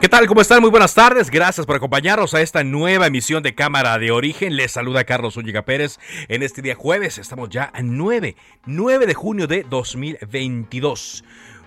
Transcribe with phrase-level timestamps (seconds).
[0.00, 0.28] ¿Qué tal?
[0.28, 0.60] ¿Cómo están?
[0.60, 1.28] Muy buenas tardes.
[1.28, 4.54] Gracias por acompañarnos a esta nueva emisión de Cámara de Origen.
[4.54, 7.18] Les saluda Carlos Zúñiga Pérez en este día jueves.
[7.18, 11.24] Estamos ya a 9, 9 de junio de 2022.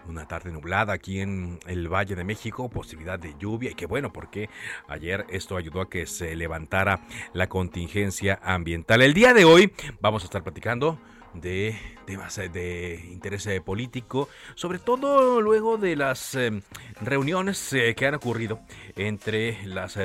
[0.08, 4.14] Una tarde nublada aquí en el Valle de México, posibilidad de lluvia y qué bueno
[4.14, 4.50] porque
[4.88, 7.02] ayer esto ayudó a que se levantara
[7.34, 9.02] la contingencia ambiental.
[9.02, 10.98] El día de hoy vamos a estar platicando
[11.34, 16.62] de temas eh, de interés eh, político, sobre todo luego de las eh,
[17.02, 18.60] reuniones que han ocurrido
[18.96, 19.98] entre las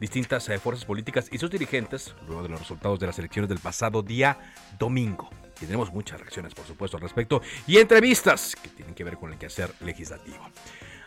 [0.00, 4.02] distintas fuerzas políticas y sus dirigentes, luego de los resultados de las elecciones del pasado
[4.02, 4.38] día
[4.78, 5.30] domingo.
[5.58, 9.38] Tendremos muchas reacciones, por supuesto, al respecto y entrevistas que tienen que ver con el
[9.38, 10.50] quehacer legislativo.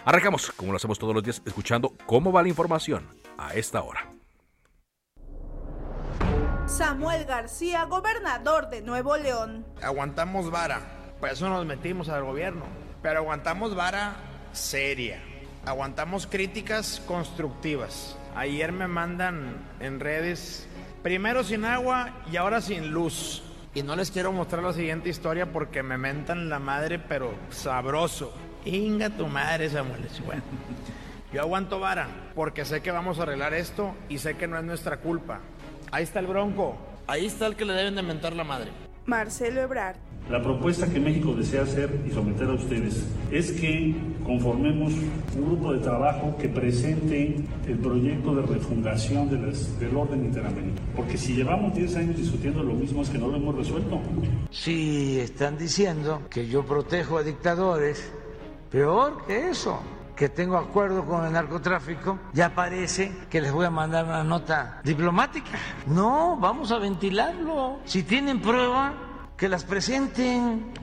[0.05, 3.05] Arrancamos, como lo hacemos todos los días, escuchando cómo va la información
[3.37, 4.18] a esta hora.
[6.69, 9.65] Samuel García, gobernador de Nuevo León.
[9.81, 10.81] Aguantamos vara,
[11.19, 12.65] por eso nos metimos al gobierno.
[13.01, 14.15] Pero aguantamos vara
[14.53, 15.19] seria.
[15.65, 18.15] Aguantamos críticas constructivas.
[18.35, 20.67] Ayer me mandan en redes,
[21.01, 23.41] primero sin agua y ahora sin luz.
[23.73, 28.31] Y no les quiero mostrar la siguiente historia porque me mentan la madre, pero sabroso.
[28.63, 30.07] Inga tu madre, Samuel.
[30.23, 30.43] Bueno,
[31.33, 34.63] yo aguanto vara porque sé que vamos a arreglar esto y sé que no es
[34.63, 35.39] nuestra culpa.
[35.91, 36.75] Ahí está el bronco.
[37.07, 38.69] Ahí está el que le deben de mentar la madre.
[39.05, 39.95] Marcelo Ebrard.
[40.29, 44.93] La propuesta que México desea hacer y someter a ustedes es que conformemos
[45.35, 47.35] un grupo de trabajo que presente
[47.67, 50.75] el proyecto de refundación de las- del orden interamericano.
[50.95, 53.99] Porque si llevamos 10 años discutiendo lo mismo es que no lo hemos resuelto.
[54.51, 58.11] Si están diciendo que yo protejo a dictadores,
[58.69, 59.79] peor que eso,
[60.19, 64.81] que tengo acuerdo con el narcotráfico, ya parece que les voy a mandar una nota
[64.83, 65.57] diplomática.
[65.87, 67.79] No, vamos a ventilarlo.
[67.85, 68.93] Si tienen prueba,
[69.37, 70.73] que las presenten.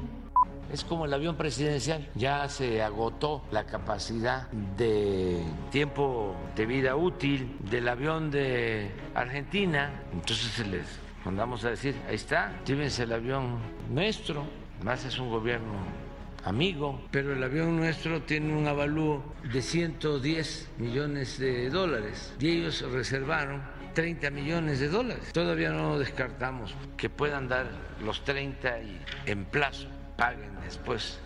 [0.73, 7.59] Es como el avión presidencial, ya se agotó la capacidad de tiempo de vida útil
[7.61, 10.87] del avión de Argentina, entonces se les
[11.27, 13.59] mandamos a decir, ahí está, llévense el avión
[13.91, 14.45] nuestro,
[14.83, 16.06] más es un gobierno
[16.47, 22.83] amigo, pero el avión nuestro tiene un avalúo de 110 millones de dólares y ellos
[22.93, 23.63] reservaron
[23.95, 25.33] 30 millones de dólares.
[25.33, 27.67] Todavía no descartamos que puedan dar
[28.05, 31.19] los 30 y en plazo paguen después.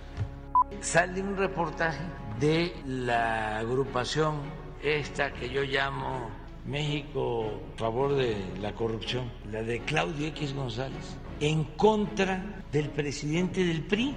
[0.80, 2.02] Sale un reportaje
[2.40, 4.36] de la agrupación
[4.82, 6.30] esta que yo llamo
[6.64, 13.64] México a favor de la corrupción, la de Claudio X González, en contra del presidente
[13.64, 14.16] del PRI,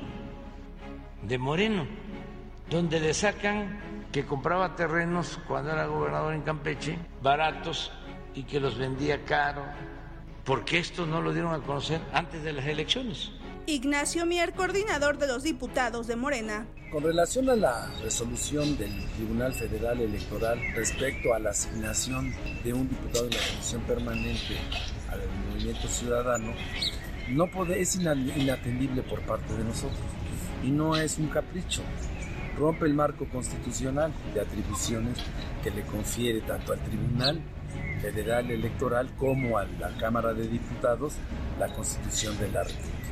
[1.27, 1.87] de Moreno,
[2.69, 3.79] donde le sacan
[4.11, 7.91] que compraba terrenos cuando era gobernador en Campeche, baratos,
[8.35, 9.63] y que los vendía caro,
[10.43, 13.31] porque esto no lo dieron a conocer antes de las elecciones.
[13.65, 16.65] Ignacio Mier, coordinador de los diputados de Morena.
[16.91, 22.89] Con relación a la resolución del Tribunal Federal Electoral respecto a la asignación de un
[22.89, 24.57] diputado de la Comisión Permanente
[25.09, 26.53] al Movimiento Ciudadano,
[27.29, 29.97] no puede, es ina- inatendible por parte de nosotros
[30.63, 31.81] y no es un capricho.
[32.57, 35.17] Rompe el marco constitucional de atribuciones
[35.63, 37.41] que le confiere tanto al Tribunal
[38.01, 41.15] Federal Electoral como a la Cámara de Diputados
[41.59, 43.02] la Constitución de la República.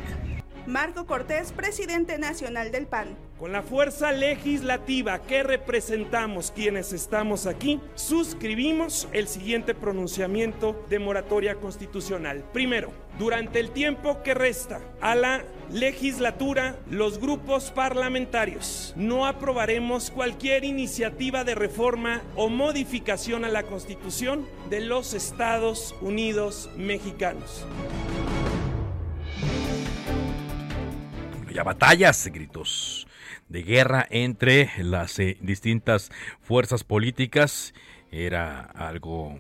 [0.67, 3.17] Marco Cortés, presidente nacional del PAN.
[3.39, 11.55] Con la fuerza legislativa que representamos quienes estamos aquí, suscribimos el siguiente pronunciamiento de moratoria
[11.55, 12.43] constitucional.
[12.53, 20.63] Primero, durante el tiempo que resta a la legislatura, los grupos parlamentarios no aprobaremos cualquier
[20.63, 27.65] iniciativa de reforma o modificación a la Constitución de los Estados Unidos mexicanos.
[31.53, 33.07] Ya batallas, gritos
[33.49, 36.09] de guerra entre las eh, distintas
[36.41, 37.73] fuerzas políticas.
[38.09, 39.37] Era algo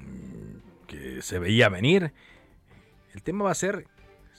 [0.87, 2.13] que se veía venir.
[3.13, 3.87] El tema va a ser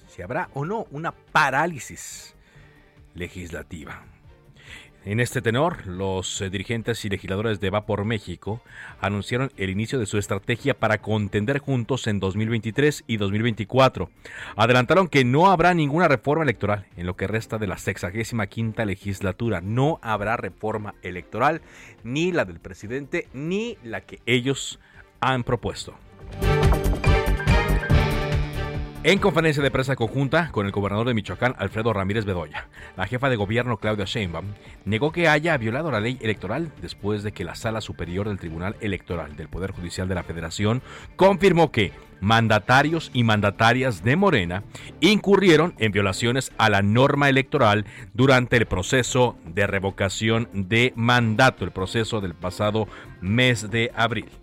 [0.07, 2.35] si habrá o no una parálisis
[3.15, 4.05] legislativa.
[5.05, 8.63] En este tenor, los eh, dirigentes y legisladores de Va por México
[9.01, 14.11] anunciaron el inicio de su estrategia para contender juntos en 2023 y 2024.
[14.55, 19.61] Adelantaron que no habrá ninguna reforma electoral en lo que resta de la 65 legislatura.
[19.61, 21.63] No habrá reforma electoral,
[22.05, 24.79] ni la del presidente, ni la que ellos
[25.21, 25.97] han propuesto.
[29.05, 33.29] En conferencia de prensa conjunta con el gobernador de Michoacán, Alfredo Ramírez Bedoya, la jefa
[33.29, 34.47] de gobierno, Claudia Sheinbaum,
[34.85, 38.77] negó que haya violado la ley electoral después de que la Sala Superior del Tribunal
[38.81, 40.83] Electoral del Poder Judicial de la Federación
[41.17, 41.91] confirmó que
[42.21, 44.63] mandatarios y mandatarias de Morena
[45.01, 51.73] incurrieron en violaciones a la norma electoral durante el proceso de revocación de mandato, el
[51.73, 52.87] proceso del pasado
[53.21, 54.42] mes de abril.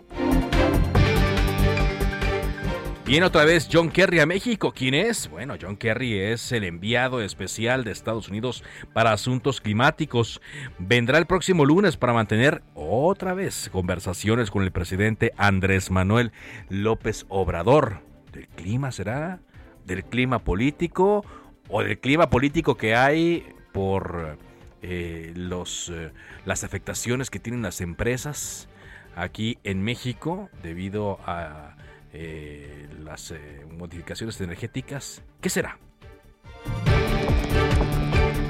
[3.09, 4.71] Viene otra vez John Kerry a México.
[4.71, 5.31] ¿Quién es?
[5.31, 8.63] Bueno, John Kerry es el enviado especial de Estados Unidos
[8.94, 10.41] para asuntos climáticos.
[10.77, 16.31] Vendrá el próximo lunes para mantener otra vez conversaciones con el presidente Andrés Manuel
[16.69, 18.01] López Obrador.
[18.31, 19.39] ¿Del clima será?
[19.88, 21.25] ¿Del clima político?
[21.67, 24.38] ¿O del clima político que hay por
[24.83, 26.11] eh, los, eh,
[26.45, 28.69] las afectaciones que tienen las empresas
[29.15, 31.75] aquí en México debido a
[32.13, 35.21] eh, las eh, modificaciones energéticas.
[35.41, 35.77] ¿Qué será?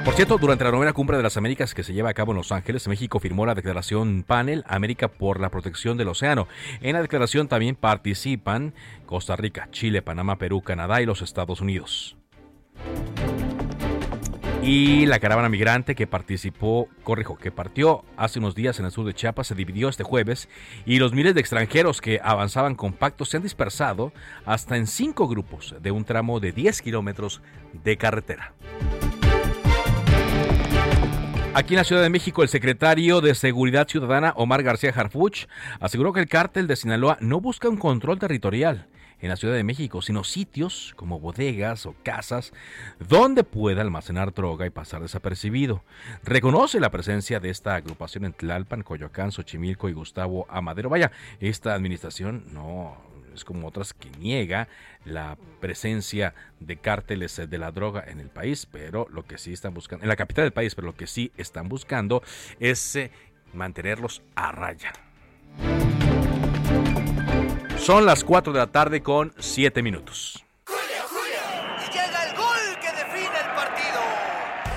[0.06, 2.38] Por cierto, durante la novena cumbre de las Américas que se lleva a cabo en
[2.38, 6.47] Los Ángeles, México firmó la declaración Panel América por la protección del océano.
[6.81, 8.73] En la declaración también participan
[9.06, 12.17] Costa Rica, Chile, Panamá, Perú, Canadá y los Estados Unidos.
[14.61, 19.06] Y la caravana migrante que participó, corrijo, que partió hace unos días en el sur
[19.06, 20.50] de Chiapas se dividió este jueves
[20.85, 24.11] y los miles de extranjeros que avanzaban compactos se han dispersado
[24.45, 27.41] hasta en cinco grupos de un tramo de 10 kilómetros
[27.83, 28.53] de carretera.
[31.53, 35.47] Aquí en la Ciudad de México, el secretario de Seguridad Ciudadana, Omar García Harfuch,
[35.79, 38.88] aseguró que el cártel de Sinaloa no busca un control territorial
[39.21, 42.54] en la Ciudad de México, sino sitios como bodegas o casas
[43.00, 45.83] donde pueda almacenar droga y pasar desapercibido.
[46.24, 50.89] Reconoce la presencia de esta agrupación en Tlalpan, Coyoacán, Xochimilco y Gustavo Amadero.
[50.89, 52.98] Vaya, esta administración no
[53.33, 54.68] es como otras que niega
[55.06, 59.74] la presencia de cárteles de la droga en el país, pero lo que sí están
[59.74, 62.21] buscando, en la capital del país, pero lo que sí están buscando
[62.60, 63.12] es eh,
[63.54, 64.92] mantenerlos a raya.
[67.80, 70.44] Son las 4 de la tarde con 7 minutos.
[70.68, 74.00] Y llega el gol que define el partido.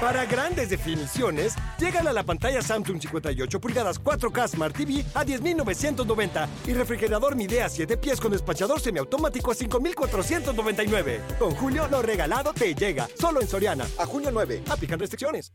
[0.01, 6.49] Para grandes definiciones, llegan a la pantalla Samsung 58 pulgadas 4K Smart TV a 10.990
[6.69, 11.39] y refrigerador Midea 7 pies con despachador semiautomático a 5.499.
[11.39, 13.09] Con Julio, lo regalado te llega.
[13.19, 13.85] Solo en Soriana.
[13.99, 14.63] A junio 9.
[14.71, 15.53] Aplican restricciones.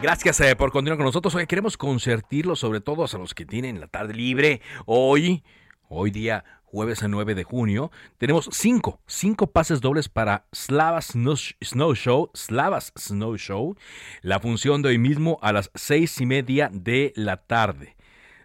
[0.00, 1.34] Gracias eh, por continuar con nosotros.
[1.34, 4.60] Hoy queremos concertirlo sobre todo a los que tienen la tarde libre.
[4.86, 5.42] Hoy,
[5.88, 12.30] hoy día jueves 9 de junio, tenemos cinco, cinco pases dobles para Slavas Snow Show,
[12.32, 13.76] Slavas Snow Show,
[14.22, 17.96] la función de hoy mismo a las seis y media de la tarde.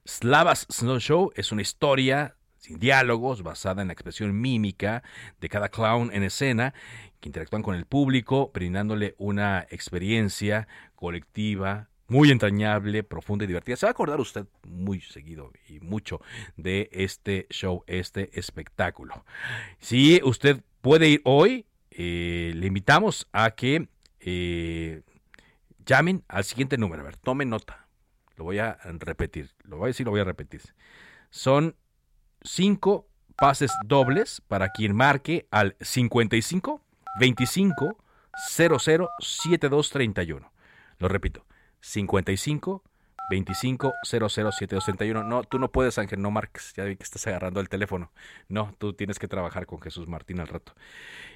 [0.07, 5.03] Slavas Snow Show es una historia sin diálogos, basada en la expresión mímica
[5.41, 6.73] de cada clown en escena,
[7.19, 13.75] que interactúan con el público, brindándole una experiencia colectiva muy entrañable, profunda y divertida.
[13.75, 16.21] Se va a acordar usted muy seguido y mucho
[16.55, 19.25] de este show, este espectáculo.
[19.79, 23.89] Si usted puede ir hoy, eh, le invitamos a que
[24.21, 25.01] eh,
[25.85, 27.01] llamen al siguiente número.
[27.01, 27.87] A ver, tomen nota.
[28.37, 29.51] Lo voy a repetir.
[29.63, 30.61] Lo voy a decir, lo voy a repetir.
[31.29, 31.75] Son
[32.43, 36.81] cinco pases dobles para quien marque al 55
[37.19, 37.97] 25
[38.49, 38.79] 00
[39.19, 40.51] 7231.
[40.99, 41.45] Lo repito,
[41.81, 42.83] 55
[43.29, 45.23] 25 00 7231.
[45.23, 46.73] No, tú no puedes, Ángel, no marques.
[46.75, 48.11] Ya vi que estás agarrando el teléfono.
[48.47, 50.73] No, tú tienes que trabajar con Jesús Martín al rato.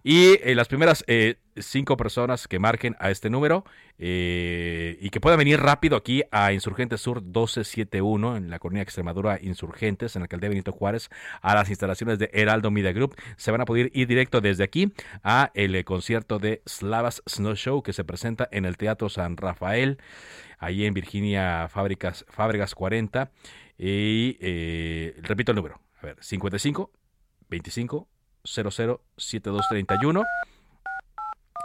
[0.03, 3.65] Y eh, las primeras eh, cinco personas que marquen a este número
[3.97, 9.39] eh, y que puedan venir rápido aquí a Insurgentes Sur 1271 en la colonia Extremadura
[9.41, 11.09] Insurgentes, en la alcaldía Benito Juárez,
[11.41, 13.15] a las instalaciones de Heraldo Media Group.
[13.37, 17.83] Se van a poder ir directo desde aquí a el concierto de Slavas Snow Show
[17.83, 19.97] que se presenta en el Teatro San Rafael
[20.59, 23.31] ahí en Virginia Fábricas, Fábricas 40.
[23.77, 26.91] Y eh, repito el número, a ver, 55
[27.49, 28.07] 25
[28.43, 30.23] 00 7231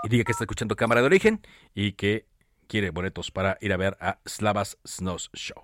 [0.02, 1.40] y diga que está escuchando Cámara de Origen
[1.74, 2.26] y que
[2.66, 5.62] quiere boletos para ir a ver a Slavas Snows Show.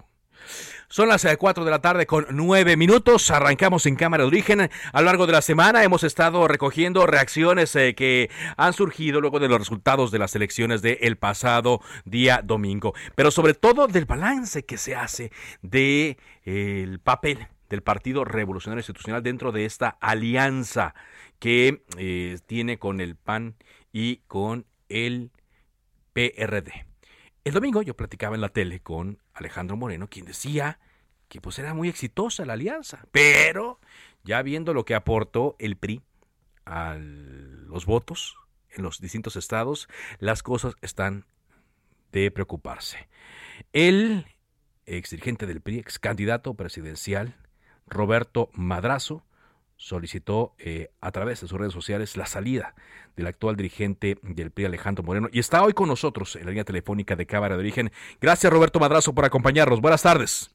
[0.88, 3.30] Son las 4 eh, de la tarde con 9 minutos.
[3.30, 4.70] Arrancamos en Cámara de Origen.
[4.92, 9.40] A lo largo de la semana hemos estado recogiendo reacciones eh, que han surgido luego
[9.40, 12.94] de los resultados de las elecciones del pasado día domingo.
[13.14, 19.22] Pero sobre todo del balance que se hace del el papel del Partido Revolucionario Institucional
[19.22, 20.94] dentro de esta alianza
[21.38, 23.56] que eh, tiene con el PAN
[23.92, 25.30] y con el
[26.12, 26.86] PRD.
[27.44, 30.78] El domingo yo platicaba en la tele con Alejandro Moreno, quien decía
[31.28, 33.80] que pues era muy exitosa la alianza, pero
[34.24, 36.02] ya viendo lo que aportó el PRI
[36.64, 38.36] a los votos
[38.70, 41.24] en los distintos estados, las cosas están
[42.12, 43.08] de preocuparse.
[43.72, 44.26] El
[44.86, 47.36] ex dirigente del PRI, ex candidato presidencial,
[47.86, 49.24] Roberto Madrazo,
[49.78, 52.74] solicitó eh, a través de sus redes sociales la salida
[53.16, 56.64] del actual dirigente del PRI, Alejandro Moreno, y está hoy con nosotros en la línea
[56.64, 57.90] telefónica de Cámara de Origen.
[58.20, 59.80] Gracias, Roberto Madrazo, por acompañarnos.
[59.80, 60.50] Buenas tardes.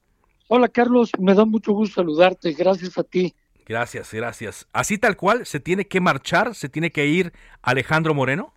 [0.48, 1.10] Hola, Carlos.
[1.18, 2.52] Me da mucho gusto saludarte.
[2.52, 3.34] Gracias a ti.
[3.66, 4.68] Gracias, gracias.
[4.72, 6.54] Así tal cual, ¿se tiene que marchar?
[6.54, 8.52] ¿Se tiene que ir Alejandro Moreno?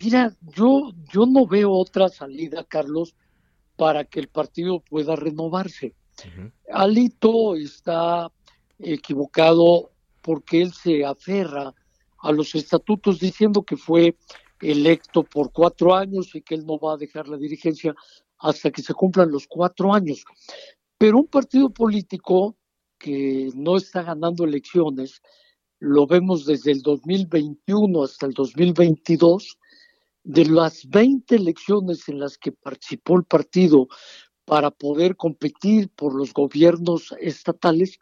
[0.00, 3.16] Mira, yo, yo no veo otra salida, Carlos,
[3.76, 5.94] para que el partido pueda renovarse.
[6.72, 8.30] Alito está
[8.82, 11.74] equivocado porque él se aferra
[12.18, 14.16] a los estatutos diciendo que fue
[14.60, 17.94] electo por cuatro años y que él no va a dejar la dirigencia
[18.38, 20.24] hasta que se cumplan los cuatro años.
[20.98, 22.56] Pero un partido político
[22.98, 25.20] que no está ganando elecciones,
[25.80, 29.58] lo vemos desde el 2021 hasta el 2022,
[30.24, 33.88] de las 20 elecciones en las que participó el partido
[34.44, 37.98] para poder competir por los gobiernos estatales,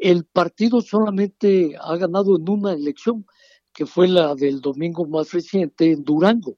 [0.00, 3.26] el partido solamente ha ganado en una elección,
[3.72, 6.56] que fue la del domingo más reciente en Durango,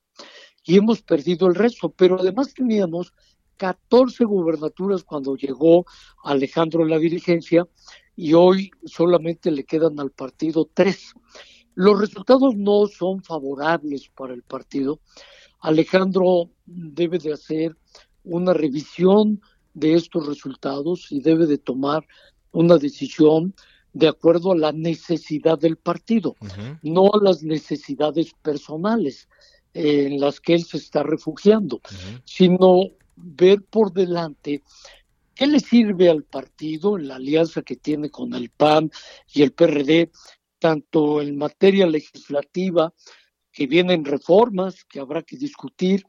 [0.64, 3.12] y hemos perdido el resto, pero además teníamos
[3.56, 5.85] 14 gubernaturas cuando llegó
[6.25, 7.68] Alejandro en la dirigencia
[8.16, 11.12] y hoy solamente le quedan al partido tres.
[11.75, 15.00] Los resultados no son favorables para el partido.
[15.61, 17.76] Alejandro debe de hacer
[18.25, 19.40] una revisión
[19.75, 22.06] de estos resultados y debe de tomar
[22.52, 23.54] una decisión
[23.92, 26.37] de acuerdo a la necesidad del partido,
[26.83, 29.28] no a las necesidades personales
[29.75, 31.80] en las que él se está refugiando,
[32.25, 32.83] sino
[33.16, 34.62] ver por delante
[35.35, 38.90] qué le sirve al partido en la alianza que tiene con el PAN
[39.33, 40.11] y el PRD,
[40.59, 42.92] tanto en materia legislativa,
[43.52, 46.04] que vienen reformas que habrá que discutir,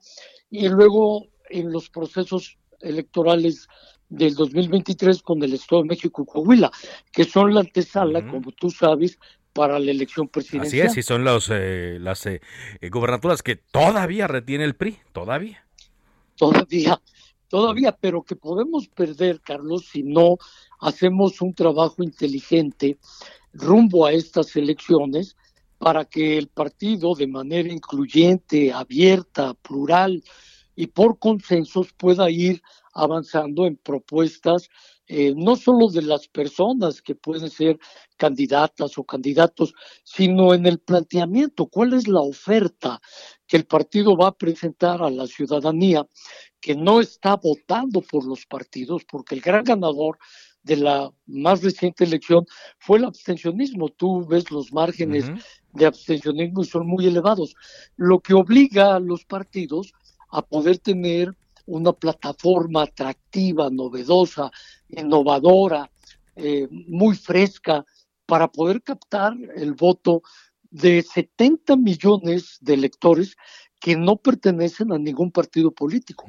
[0.49, 3.67] y luego en los procesos electorales
[4.11, 6.69] del 2023 con el Estado de México y Coahuila,
[7.11, 9.17] que son la antesala, como tú sabes,
[9.53, 10.87] para la elección presidencial.
[10.87, 12.41] Así es, y son los, eh, las eh,
[12.81, 15.65] eh, gobernaturas que todavía retiene el PRI, todavía.
[16.35, 17.01] Todavía,
[17.47, 20.37] todavía, pero que podemos perder, Carlos, si no
[20.79, 22.97] hacemos un trabajo inteligente
[23.53, 25.37] rumbo a estas elecciones
[25.77, 30.23] para que el partido de manera incluyente, abierta, plural
[30.75, 32.61] y por consensos pueda ir
[32.93, 34.69] avanzando en propuestas,
[35.07, 37.77] eh, no solo de las personas que pueden ser
[38.17, 43.01] candidatas o candidatos, sino en el planteamiento, cuál es la oferta
[43.47, 46.07] que el partido va a presentar a la ciudadanía
[46.61, 50.17] que no está votando por los partidos, porque el gran ganador
[50.63, 52.45] de la más reciente elección
[52.77, 53.89] fue el abstencionismo.
[53.89, 55.25] Tú ves los márgenes
[55.73, 57.55] de abstencionismo y son muy elevados,
[57.95, 59.93] lo que obliga a los partidos
[60.29, 61.35] a poder tener
[61.71, 64.51] una plataforma atractiva, novedosa,
[64.89, 65.89] innovadora,
[66.35, 67.85] eh, muy fresca,
[68.25, 70.21] para poder captar el voto
[70.69, 73.35] de 70 millones de electores
[73.79, 76.27] que no pertenecen a ningún partido político.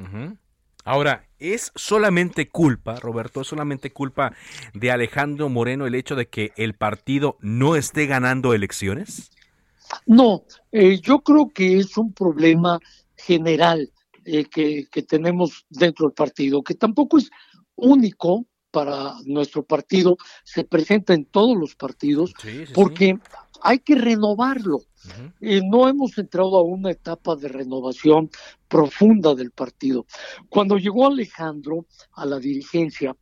[0.85, 4.35] Ahora, ¿es solamente culpa, Roberto, es solamente culpa
[4.75, 9.31] de Alejandro Moreno el hecho de que el partido no esté ganando elecciones?
[10.07, 12.81] No, eh, yo creo que es un problema
[13.17, 13.93] general
[14.25, 17.31] eh, que, tenemos dentro del partido, que tampoco es
[17.75, 22.33] único para nuestro partido, se presenta en todos los partidos,
[22.75, 23.19] porque
[23.63, 24.81] hay que renovarlo.
[25.41, 28.31] Eh, no hemos entrado a una etapa de renovación
[28.69, 30.07] profunda del partido.
[30.49, 33.17] Cuando llegó Alejandro a la dirigencia,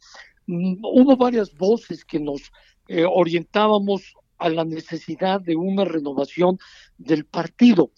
[0.46, 2.52] mm, hubo varias voces que nos
[2.88, 6.58] eh, orientábamos a la necesidad de una renovación
[6.98, 7.92] del partido,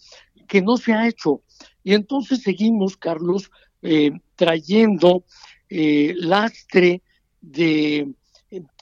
[0.47, 1.41] que no se ha hecho.
[1.83, 5.23] Y entonces seguimos, Carlos, eh, trayendo
[5.69, 7.01] eh, lastre
[7.41, 8.13] de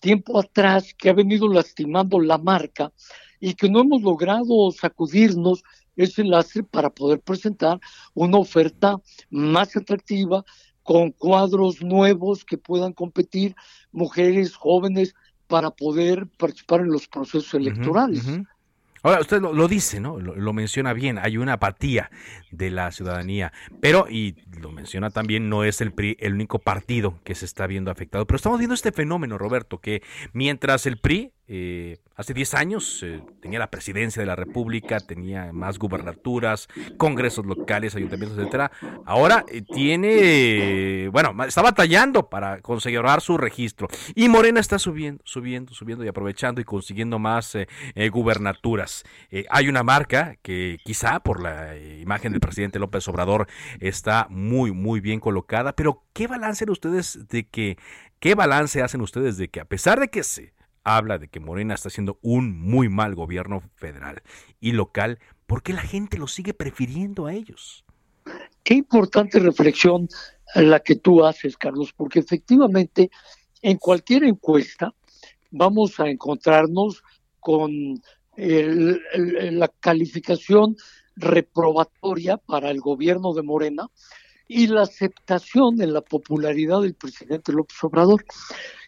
[0.02, 2.92] tiempo atrás que ha venido lastimando la marca
[3.40, 5.64] y que no hemos logrado sacudirnos
[5.96, 7.80] ese lastre para poder presentar
[8.14, 8.98] una oferta
[9.30, 10.44] más atractiva
[10.84, 13.56] con cuadros nuevos que puedan competir,
[13.92, 15.14] mujeres jóvenes
[15.48, 18.26] para poder participar en los procesos electorales.
[19.04, 20.20] Ahora, usted lo, dice, ¿no?
[20.20, 22.12] Lo, menciona bien, hay una apatía
[22.52, 27.20] de la ciudadanía, pero, y lo menciona también, no es el PRI el único partido
[27.24, 30.04] que se está viendo afectado, pero estamos viendo este fenómeno, Roberto, que
[30.34, 35.52] mientras el PRI eh, hace 10 años eh, tenía la presidencia de la República, tenía
[35.52, 38.72] más gubernaturas, congresos locales, ayuntamientos, etcétera.
[39.06, 43.90] Ahora eh, tiene, bueno, está batallando para conseguir su registro.
[44.16, 47.58] Y Morena está subiendo, subiendo, subiendo y aprovechando y consiguiendo más
[48.12, 49.04] gubernaturas.
[49.50, 53.48] hay una marca que quizá por la imagen del presidente López Obrador
[53.82, 57.78] está muy, muy bien colocada, pero ¿qué balance ustedes de que,
[58.22, 61.76] qué balance hacen ustedes de que a pesar de que se habla de que Morena
[61.76, 64.22] está haciendo un muy mal gobierno federal
[64.60, 67.86] y local, ¿por qué la gente lo sigue prefiriendo a ellos?
[68.64, 70.08] Qué importante reflexión
[70.56, 73.10] la que tú haces, Carlos, porque efectivamente
[73.62, 74.94] en cualquier encuesta
[75.50, 77.04] vamos a encontrarnos
[77.40, 78.02] con
[78.38, 80.78] la calificación
[81.16, 83.90] reprobatoria para el gobierno de Morena
[84.48, 88.26] y la aceptación en la popularidad del presidente López Obrador.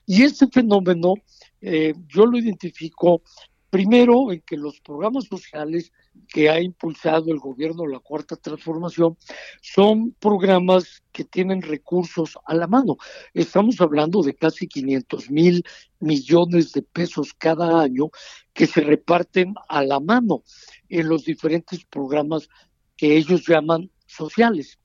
[0.05, 1.15] Y este fenómeno
[1.63, 3.21] eh, yo lo identifico
[3.69, 5.91] primero en que los programas sociales
[6.27, 9.17] que ha impulsado el gobierno la Cuarta Transformación
[9.61, 12.97] son programas que tienen recursos a la mano.
[13.33, 15.63] Estamos hablando de casi 500 mil
[15.99, 18.11] millones de pesos cada año
[18.53, 20.43] que se reparten a la mano
[20.89, 22.49] en los diferentes programas
[22.97, 24.77] que ellos llaman sociales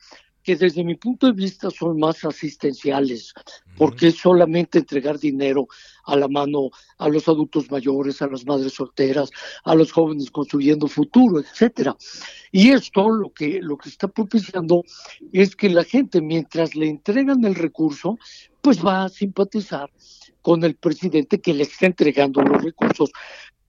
[0.49, 3.35] que desde mi punto de vista son más asistenciales,
[3.77, 5.69] porque es solamente entregar dinero
[6.05, 9.29] a la mano a los adultos mayores, a las madres solteras,
[9.65, 11.95] a los jóvenes construyendo futuro, etcétera.
[12.51, 14.85] Y esto lo que lo que está propiciando
[15.35, 18.17] es que la gente mientras le entregan el recurso,
[18.63, 19.91] pues va a simpatizar
[20.41, 23.11] con el presidente que le está entregando los recursos,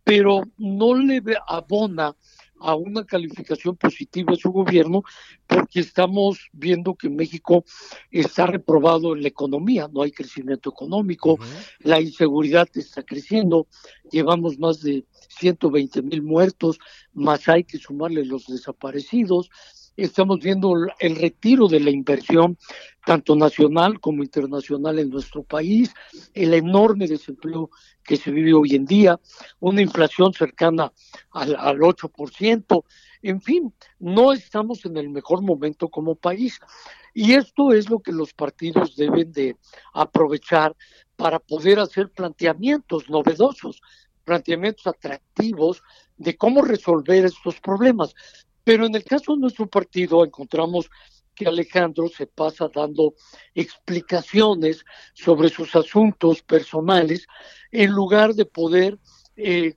[0.05, 2.15] pero no le abona
[2.59, 5.03] a una calificación positiva de su gobierno
[5.47, 7.63] porque estamos viendo que México
[8.11, 11.37] está reprobado en la economía, no hay crecimiento económico,
[11.79, 13.67] la inseguridad está creciendo,
[14.11, 16.79] llevamos más de 120 mil muertos,
[17.13, 19.49] más hay que sumarle los desaparecidos,
[20.03, 22.57] estamos viendo el retiro de la inversión
[23.05, 25.93] tanto nacional como internacional en nuestro país,
[26.33, 27.71] el enorme desempleo
[28.03, 29.19] que se vive hoy en día,
[29.59, 30.91] una inflación cercana
[31.31, 32.83] al, al 8%,
[33.21, 36.59] en fin, no estamos en el mejor momento como país.
[37.13, 39.57] Y esto es lo que los partidos deben de
[39.93, 40.75] aprovechar
[41.15, 43.81] para poder hacer planteamientos novedosos,
[44.23, 45.81] planteamientos atractivos
[46.17, 48.13] de cómo resolver estos problemas.
[48.63, 50.89] Pero en el caso de nuestro partido encontramos
[51.39, 53.13] que Alejandro se pasa dando
[53.55, 57.25] explicaciones sobre sus asuntos personales
[57.71, 58.99] en lugar de poder
[59.37, 59.75] eh,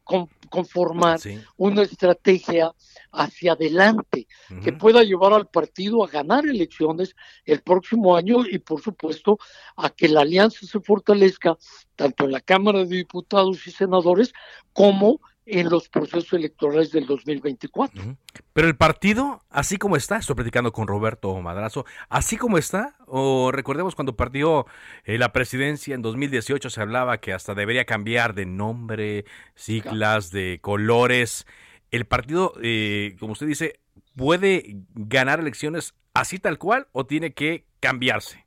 [0.50, 1.20] conformar
[1.56, 2.74] una estrategia
[3.12, 4.26] hacia adelante
[4.62, 7.14] que pueda llevar al partido a ganar elecciones
[7.44, 9.38] el próximo año y por supuesto
[9.76, 11.56] a que la alianza se fortalezca
[11.94, 14.32] tanto en la Cámara de Diputados y Senadores
[14.72, 18.16] como en los procesos electorales del 2024.
[18.52, 23.50] Pero el partido, así como está, estoy platicando con Roberto Madrazo, así como está, o
[23.50, 24.66] recordemos cuando partió
[25.04, 29.24] eh, la presidencia en 2018 se hablaba que hasta debería cambiar de nombre,
[29.54, 31.46] siglas, de colores.
[31.90, 33.80] El partido, eh, como usted dice,
[34.14, 38.44] puede ganar elecciones así tal cual o tiene que cambiarse.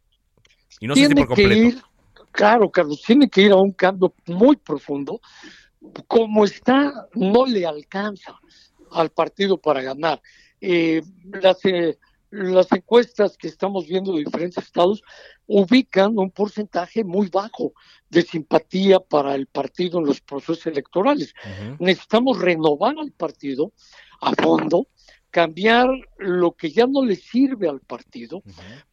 [0.79, 1.87] Y no sé si por completo.
[2.31, 5.19] claro, Carlos, tiene que ir a un cambio muy profundo
[6.07, 8.39] como está, no le alcanza
[8.91, 10.21] al partido para ganar.
[10.61, 11.97] Eh, las, eh,
[12.31, 15.01] las encuestas que estamos viendo de diferentes estados
[15.47, 17.73] ubican un porcentaje muy bajo
[18.09, 21.33] de simpatía para el partido en los procesos electorales.
[21.79, 23.71] Necesitamos renovar al partido
[24.21, 24.87] a fondo
[25.35, 28.41] cambiar lo que ya no le sirve al partido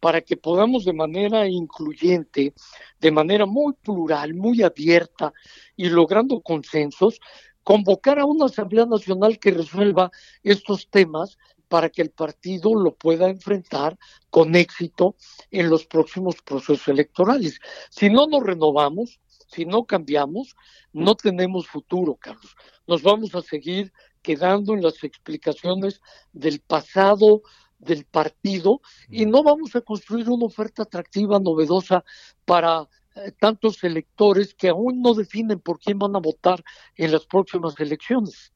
[0.01, 2.53] para que podamos de manera incluyente,
[2.99, 5.33] de manera muy plural, muy abierta
[5.77, 7.21] y logrando consensos,
[7.63, 10.11] convocar a una Asamblea Nacional que resuelva
[10.43, 13.97] estos temas para que el partido lo pueda enfrentar
[14.29, 15.15] con éxito
[15.53, 17.61] en los próximos procesos electorales.
[17.89, 20.57] Si no nos renovamos, si no cambiamos,
[20.93, 22.57] no tenemos futuro, Carlos.
[22.89, 23.93] Nos vamos a seguir
[24.23, 26.01] quedando en las explicaciones
[26.33, 27.43] del pasado
[27.79, 28.81] del partido
[29.11, 32.05] y no vamos a construir una oferta atractiva, novedosa
[32.45, 36.63] para eh, tantos electores que aún no definen por quién van a votar
[36.97, 38.53] en las próximas elecciones.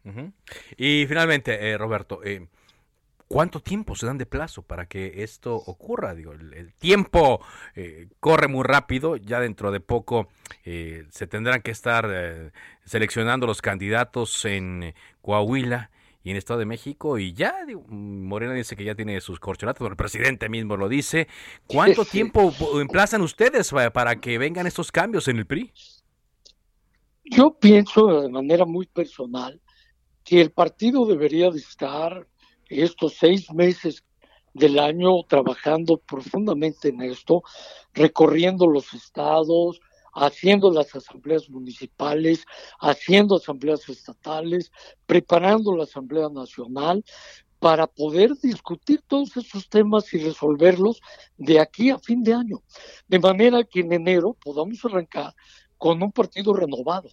[0.77, 2.49] Y finalmente, eh, Roberto, eh,
[3.29, 6.15] ¿cuánto tiempo se dan de plazo para que esto ocurra?
[6.15, 7.41] Digo, el, tiempo
[8.21, 10.29] corre muy rápido, ya dentro de poco
[10.65, 12.53] se tendrán que estar
[12.85, 15.91] seleccionando los candidatos en Coahuila
[16.27, 17.55] y en Estado de México y ya
[17.89, 21.29] Morena dice que ya tiene sus corcholatas, el presidente mismo lo dice.
[21.69, 25.73] ¿Cuánto tiempo emplazan ustedes para que vengan estos cambios en el PRI?
[27.27, 29.61] Yo pienso de manera muy personal
[30.25, 32.27] que el partido debería de estar
[32.69, 34.05] estos seis meses
[34.55, 37.43] del año trabajando profundamente en esto,
[37.93, 39.81] recorriendo los estados,
[40.15, 42.45] haciendo las asambleas municipales,
[42.81, 44.73] haciendo asambleas estatales,
[45.05, 47.05] preparando la Asamblea Nacional
[47.59, 51.01] para poder discutir todos esos temas y resolverlos
[51.37, 52.63] de aquí a fin de año,
[53.09, 55.35] de manera que en enero podamos arrancar
[55.79, 57.11] con un partido renovado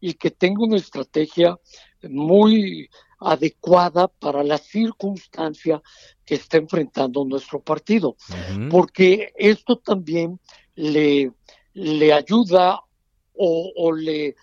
[0.00, 1.56] y que tenga una estrategia
[2.02, 2.90] muy
[3.24, 5.82] adecuada para la circunstancia
[6.24, 8.16] que está enfrentando nuestro partido,
[8.70, 10.40] porque esto también
[10.74, 11.32] le
[11.74, 12.80] le ayuda
[13.34, 14.34] o, le eh,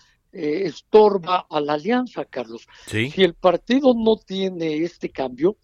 [0.65, 2.67] estorba a la alianza, Carlos.
[2.85, 5.57] Si el partido no tiene este cambio,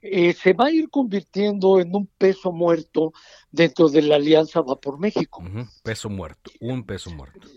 [0.00, 3.12] eh, se va a ir convirtiendo en un peso muerto
[3.50, 5.42] dentro de la alianza Va por México.
[5.82, 7.48] Peso muerto, un peso muerto.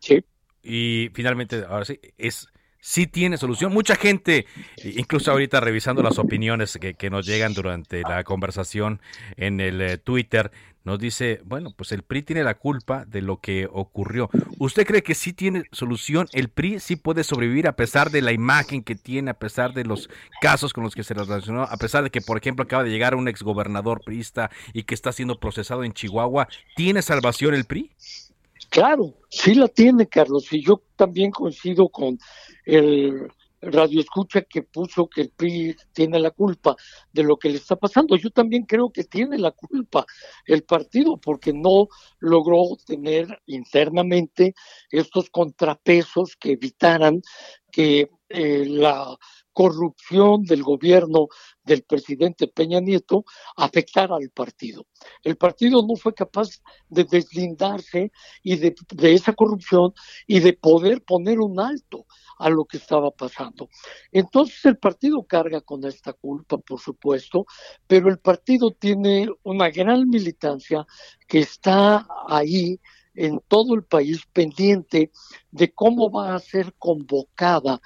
[0.00, 0.24] Sí.
[0.62, 2.48] Y finalmente, ahora sí, es
[2.84, 3.72] sí tiene solución.
[3.72, 4.44] Mucha gente,
[4.84, 9.00] incluso ahorita revisando las opiniones que, nos llegan durante la conversación
[9.36, 10.50] en el eh, Twitter,
[10.84, 14.28] nos dice, bueno, pues el PRI tiene la culpa de lo que ocurrió.
[14.58, 16.28] ¿Usted cree que sí tiene solución?
[16.32, 19.84] ¿El PRI sí puede sobrevivir a pesar de la imagen que tiene, a pesar de
[19.84, 20.10] los
[20.42, 23.14] casos con los que se relacionó, a pesar de que, por ejemplo, acaba de llegar
[23.14, 26.48] un exgobernador priista y que está siendo procesado en Chihuahua?
[26.76, 27.90] ¿Tiene salvación el PRI?
[28.68, 32.18] Claro, sí la tiene, Carlos, y yo también coincido con
[32.64, 33.28] el
[33.70, 36.76] radio escucha que puso que el PRI tiene la culpa
[37.12, 38.16] de lo que le está pasando.
[38.16, 40.06] Yo también creo que tiene la culpa
[40.46, 41.88] el partido porque no
[42.20, 44.54] logró tener internamente
[44.90, 47.22] estos contrapesos que evitaran
[47.70, 49.16] que eh, la
[49.54, 51.28] corrupción del gobierno
[51.64, 53.24] del presidente Peña Nieto
[53.56, 54.86] afectara al partido.
[55.22, 58.12] El partido no fue capaz de deslindarse
[58.42, 58.74] y de,
[59.14, 59.94] esa corrupción
[60.26, 62.04] y de poder poner un alto
[62.38, 63.70] a lo que estaba pasando.
[64.12, 67.46] Entonces el partido carga con esta culpa, por supuesto,
[67.86, 70.84] pero el partido tiene una gran militancia
[71.28, 72.80] que está ahí
[73.14, 75.12] en todo el país pendiente
[75.50, 77.80] de cómo va a ser convocada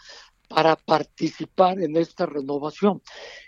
[0.48, 3.02] para participar en esta renovación.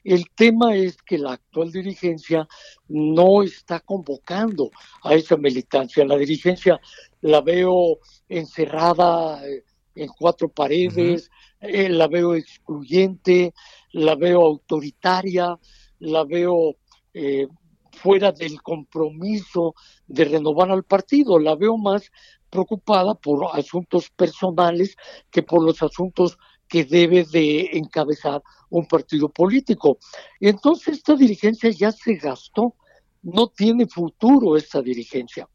[0.05, 2.47] El tema es que la actual dirigencia
[2.89, 4.71] no está convocando
[5.03, 6.05] a esa militancia.
[6.05, 6.79] La dirigencia
[7.23, 13.55] la veo encerrada eh, en cuatro paredes, eh, la veo excluyente,
[13.93, 15.59] la veo autoritaria,
[15.99, 16.77] la veo
[17.13, 17.49] eh,
[17.93, 19.75] fuera del compromiso
[20.07, 22.11] de renovar al partido, la veo más
[22.49, 24.97] preocupada por asuntos personales
[25.31, 26.39] que por los asuntos
[26.71, 29.99] que debe de encabezar un partido político.
[30.39, 32.77] Entonces esta dirigencia ya se gastó,
[33.23, 35.49] no tiene futuro esta dirigencia.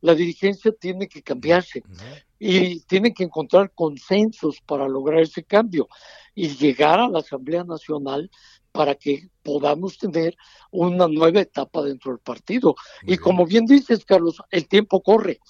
[0.00, 1.82] La dirigencia tiene que cambiarse
[2.38, 5.88] y tiene que encontrar consensos para lograr ese cambio
[6.34, 8.30] y llegar a la Asamblea Nacional
[8.70, 10.36] para que podamos tener
[10.70, 12.76] una nueva etapa dentro del partido.
[13.02, 15.40] y como bien dices, Carlos, el tiempo corre.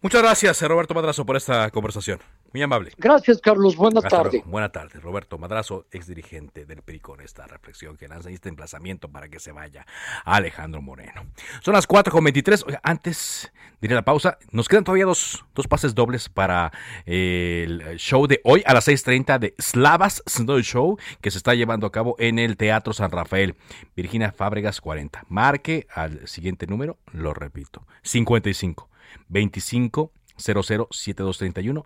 [0.00, 2.20] Muchas gracias, Roberto Madrazo, por esta conversación.
[2.54, 2.92] Muy amable.
[2.98, 3.74] Gracias, Carlos.
[3.74, 4.40] Buenas tardes.
[4.46, 5.02] Buenas tardes.
[5.02, 9.40] Roberto Madrazo, ex dirigente del PRI, con esta reflexión que lanza este emplazamiento para que
[9.40, 9.84] se vaya
[10.24, 11.26] Alejandro Moreno.
[11.62, 12.78] Son las 4.23.
[12.84, 16.70] Antes de ir a la pausa, nos quedan todavía dos, dos pases dobles para
[17.06, 21.88] el show de hoy a las 6.30 de Slavas Snow Show, que se está llevando
[21.88, 23.56] a cabo en el Teatro San Rafael.
[23.96, 25.24] Virginia Fábregas 40.
[25.28, 28.88] Marque al siguiente número, lo repito, 55
[29.26, 31.82] 25 00 7231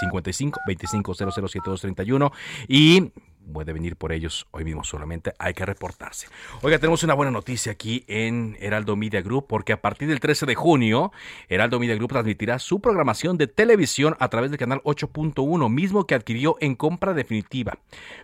[0.00, 2.32] 55 25 00 7231
[2.68, 3.10] y
[3.52, 6.28] puede venir por ellos hoy mismo solamente hay que reportarse.
[6.62, 10.46] Oiga, tenemos una buena noticia aquí en Heraldo Media Group porque a partir del 13
[10.46, 11.12] de junio
[11.48, 16.14] Heraldo Media Group transmitirá su programación de televisión a través del canal 8.1 mismo que
[16.14, 17.78] adquirió en compra definitiva.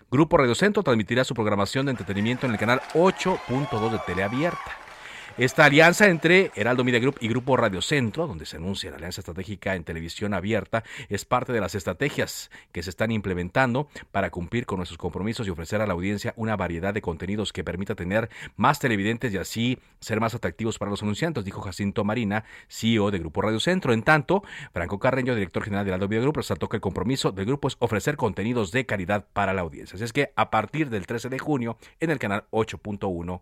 [0.09, 4.90] Grupo Radio Centro transmitirá su programación de entretenimiento en el canal 8.2 de Teleabierta.
[5.37, 9.21] Esta alianza entre Heraldo Media Group y Grupo Radio Centro, donde se anuncia la alianza
[9.21, 14.65] estratégica en televisión abierta, es parte de las estrategias que se están implementando para cumplir
[14.65, 18.29] con nuestros compromisos y ofrecer a la audiencia una variedad de contenidos que permita tener
[18.57, 23.19] más televidentes y así ser más atractivos para los anunciantes, dijo Jacinto Marina, CEO de
[23.19, 23.93] Grupo Radio Centro.
[23.93, 27.45] En tanto, Franco Carreño, director general de Heraldo Media Group, resaltó que el compromiso del
[27.45, 29.95] grupo es ofrecer contenidos de calidad para la audiencia.
[29.95, 33.41] Así es que a partir del 13 de junio, en el canal 8.1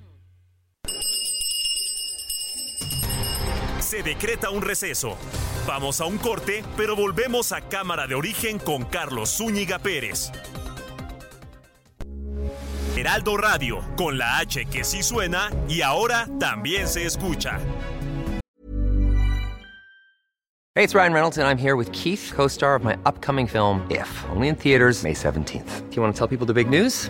[3.91, 5.17] Se decreta un receso.
[5.67, 10.31] Vamos a un corte, pero volvemos a Cámara de Origen con Carlos Zúñiga Pérez.
[12.95, 17.59] Heraldo Radio, con la H que sí suena y ahora también se escucha.
[20.73, 23.85] Hey, it's Ryan Reynolds, and I'm here with Keith, co star of my upcoming film,
[23.89, 25.89] If, only in theaters, May 17th.
[25.89, 27.09] Do you want to tell people the big news?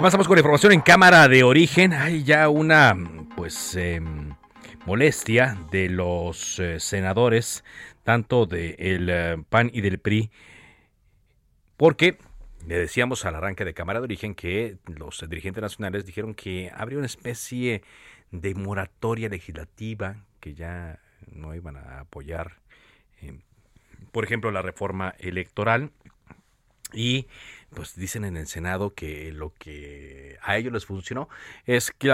[0.00, 1.92] Avanzamos con información en cámara de origen.
[1.92, 2.96] Hay ya una,
[3.36, 4.34] pues, em,
[4.86, 7.64] molestia de los eh, senadores,
[8.02, 10.30] tanto del eh, PAN y del PRI,
[11.76, 12.16] porque
[12.66, 16.96] le decíamos al arranque de cámara de origen que los dirigentes nacionales dijeron que habría
[16.96, 17.82] una especie
[18.30, 20.98] de moratoria legislativa que ya
[21.30, 22.52] no iban a apoyar,
[23.20, 23.42] em,
[24.12, 25.90] por ejemplo, la reforma electoral
[26.94, 27.26] y
[27.74, 31.28] pues dicen en el Senado que lo que a ellos les funcionó
[31.66, 32.12] es que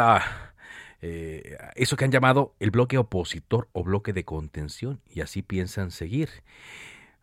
[1.02, 5.90] eh, eso que han llamado el bloque opositor o bloque de contención y así piensan
[5.90, 6.28] seguir.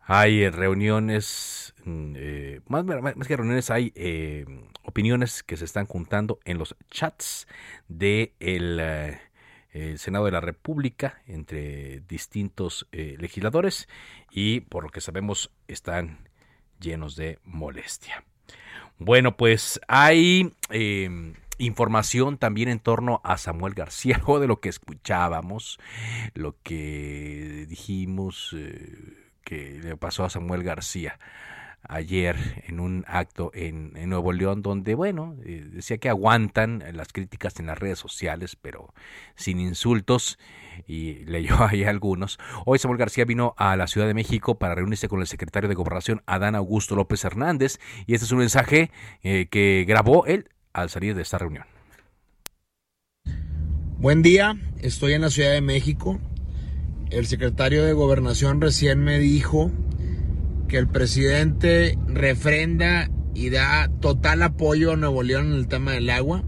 [0.06, 2.84] Hay reuniones, mm, eh, más,
[3.26, 4.44] que reuniones, hay eh,
[4.82, 7.46] opiniones que se están juntando en los chats
[7.88, 9.18] del de
[9.96, 13.88] Senado de la República entre distintos legisladores
[14.30, 16.28] y por lo que sabemos están
[16.80, 18.24] llenos de molestia.
[18.98, 24.68] Bueno, pues hay em, información también en torno a Samuel García, algo de lo que
[24.68, 25.78] escuchábamos,
[26.34, 31.18] lo que dijimos eh, que le pasó a Samuel García
[31.88, 37.58] ayer en un acto en, Nuevo León donde, bueno, eh, decía que aguantan las críticas
[37.60, 38.92] en las redes sociales, pero
[39.34, 40.38] sin insultos,
[40.86, 42.38] y leyó ahí algunos.
[42.66, 45.74] Hoy Samuel García vino a la Ciudad de México para reunirse con el secretario de
[45.74, 48.90] Gobernación, Adán Augusto López Hernández, y este es un mensaje
[49.22, 51.64] eh, que grabó él al salir de esta reunión.
[53.98, 56.20] Buen día, estoy en la Ciudad de México.
[57.10, 59.70] El secretario de Gobernación recién me dijo
[60.68, 66.10] que el presidente refrenda y da total apoyo a Nuevo León en el tema del
[66.10, 66.44] agua,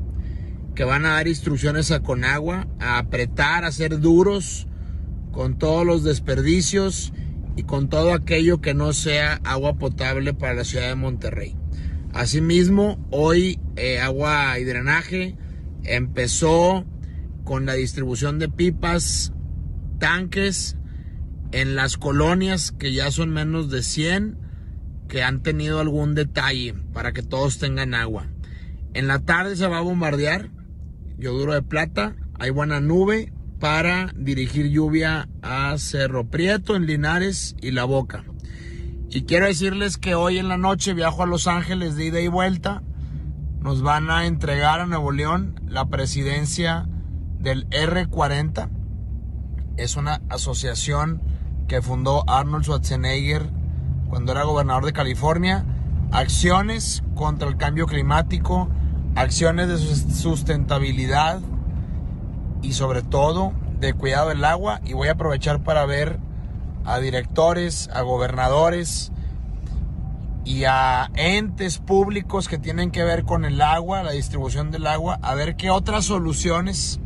[0.75, 4.67] que van a dar instrucciones a Conagua, a apretar, a ser duros
[5.33, 7.13] con todos los desperdicios
[7.57, 11.57] y con todo aquello que no sea agua potable para la ciudad de Monterrey.
[12.13, 15.37] Asimismo, hoy eh, Agua y Drenaje
[15.85, 16.85] empezó
[17.45, 19.33] con la distribución de pipas,
[19.99, 20.77] tanques,
[21.53, 24.39] en las colonias que ya son menos de 100
[25.09, 28.27] que han tenido algún detalle para que todos tengan agua.
[28.95, 30.51] En la tarde se va a bombardear
[31.19, 37.71] Yoduro de Plata, hay buena nube para dirigir lluvia a Cerro Prieto, en Linares y
[37.71, 38.25] La Boca.
[39.09, 42.29] Y quiero decirles que hoy en la noche viajo a Los Ángeles de ida y
[42.29, 42.83] vuelta.
[43.61, 46.87] Nos van a entregar a Nuevo León la presidencia
[47.39, 48.71] del R40
[49.77, 51.23] es una asociación
[51.69, 53.49] que fundó Arnold Schwarzenegger
[54.09, 55.65] cuando era gobernador de California.
[56.13, 58.69] Acciones contra el cambio climático,
[59.15, 61.41] acciones de sustentabilidad
[62.63, 64.81] y sobre todo de cuidado del agua.
[64.85, 66.19] Y voy a aprovechar para ver
[66.85, 69.11] a directores, a gobernadores
[70.45, 75.19] y a entes públicos que tienen que ver con el agua, la distribución del agua,
[75.21, 77.01] a ver qué otras soluciones,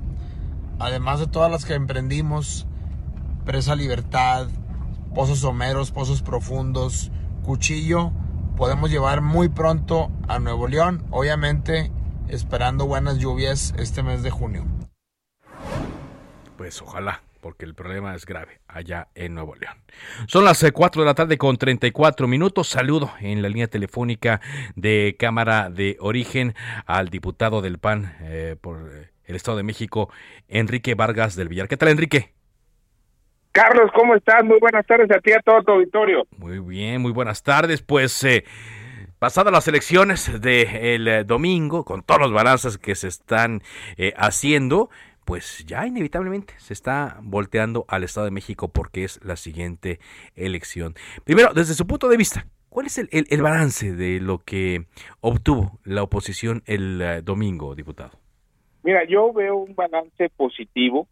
[0.79, 2.66] además de todas las que emprendimos,
[3.50, 4.46] Presa Libertad,
[5.12, 7.10] Pozos Someros, Pozos Profundos,
[7.42, 8.12] Cuchillo,
[8.56, 11.90] podemos llevar muy pronto a Nuevo León, obviamente
[12.28, 14.64] esperando buenas lluvias este mes de junio.
[16.56, 19.74] Pues ojalá, porque el problema es grave allá en Nuevo León.
[20.28, 22.68] Son las 4 eh, de la tarde con 34 minutos.
[22.68, 24.40] Saludo en la línea telefónica
[24.76, 26.54] de Cámara de Origen
[26.86, 30.08] al diputado del PAN eh, por el Estado de México,
[30.46, 31.66] Enrique Vargas del Villar.
[31.66, 32.38] ¿Qué tal, Enrique?
[33.52, 34.44] Carlos, ¿cómo estás?
[34.44, 36.26] Muy buenas tardes a ti y a todo tu auditorio.
[36.38, 37.82] Muy bien, muy buenas tardes.
[37.82, 38.44] Pues eh,
[39.18, 43.62] pasadas las elecciones del domingo, con todos los balances que se están
[44.16, 44.88] haciendo,
[45.30, 50.00] pues ya inevitablemente se está volteando al Estado de México porque es la siguiente
[50.34, 50.94] elección.
[51.22, 54.86] Primero, desde su punto de vista, ¿cuál es el, balance de lo que
[55.20, 58.18] obtuvo la oposición el eh, domingo, diputado?
[58.82, 61.06] Mira, yo veo un balance positivo.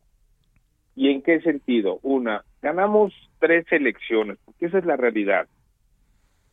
[0.99, 2.01] ¿Y en qué sentido?
[2.03, 5.47] Una, ganamos tres elecciones, porque esa es la realidad.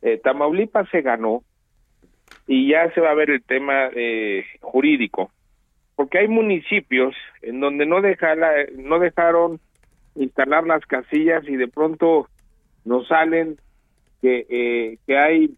[0.02, 1.42] Eh, Tamaulipas se ganó
[2.46, 5.30] y ya se va a ver el tema eh, jurídico
[5.96, 9.60] porque hay municipios en donde no no dejaron
[10.14, 12.28] instalar las casillas y de pronto
[12.84, 13.56] nos salen
[14.20, 15.56] que eh, que hay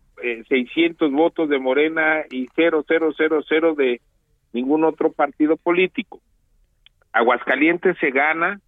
[0.48, 4.01] 600 eh, votos de Morena y 0000 de
[4.53, 6.20] ningún otro partido político.
[7.12, 8.61] Aguascalientes se gana,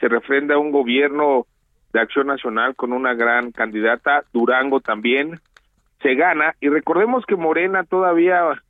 [0.00, 1.46] se refrenda un gobierno
[1.92, 5.40] de acción nacional con una gran candidata, Durango también
[6.02, 8.62] se gana y recordemos que Morena todavía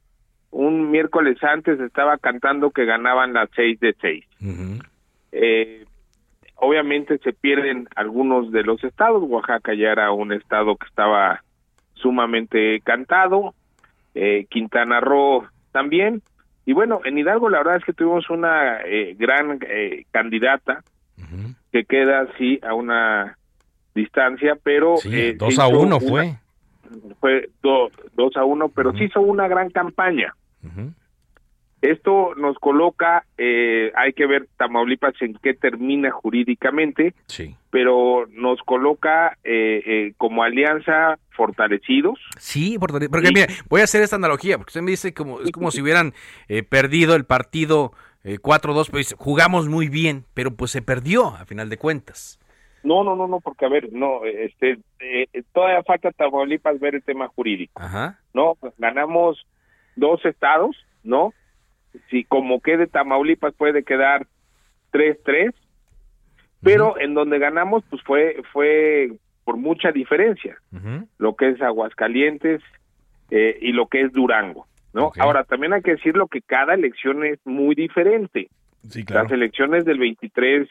[0.51, 4.25] un miércoles antes estaba cantando que ganaban las seis de seis.
[5.33, 5.85] eh,
[6.57, 9.23] obviamente se pierden algunos de los estados.
[9.23, 11.43] Oaxaca ya era un estado que estaba
[11.95, 13.55] sumamente cantado.
[14.15, 16.23] Eh, Quintana Roo también.
[16.65, 19.59] Y bueno, en Hidalgo la verdad es que tuvimos una eh, gran
[21.19, 23.39] eh, que queda así a una
[23.95, 24.97] distancia, pero...
[24.99, 26.37] Sí, dos a uno fue
[27.21, 30.35] fue 2 dos a uno, pero sí hizo una gran campaña.
[31.83, 37.55] Esto nos coloca, eh, hay que ver Tamaulipas en qué termina jurídicamente, sí.
[37.71, 42.19] pero nos coloca eh, eh, como alianza fortalecidos.
[42.39, 45.71] Sí, porque mira, voy a hacer esta analogía, porque usted me dice como es como
[45.71, 46.15] si hubieran
[46.71, 47.93] perdido el partido
[48.27, 52.39] 4-2, pues jugamos muy bien, pero pues se perdió a final de cuentas.
[52.83, 57.03] No, no, no, no, porque a ver, no, este, eh, todavía falta Tamaulipas ver el
[57.03, 57.83] tema jurídico.
[57.83, 58.21] Ajá.
[58.33, 59.45] No, ganamos
[59.97, 61.33] dos estados, ¿no?
[62.11, 64.27] Si como quede Tamaulipas puede quedar
[64.93, 65.53] 3-3,
[66.63, 69.13] pero en donde ganamos pues fue fue
[69.45, 70.57] por mucha diferencia,
[71.19, 72.61] lo que es Aguascalientes
[73.31, 75.13] eh, y lo que es Durango, ¿no?
[75.19, 78.49] Ahora también hay que decirlo que cada elección es muy diferente.
[78.89, 79.25] Sí, claro.
[79.25, 80.69] Las elecciones del 23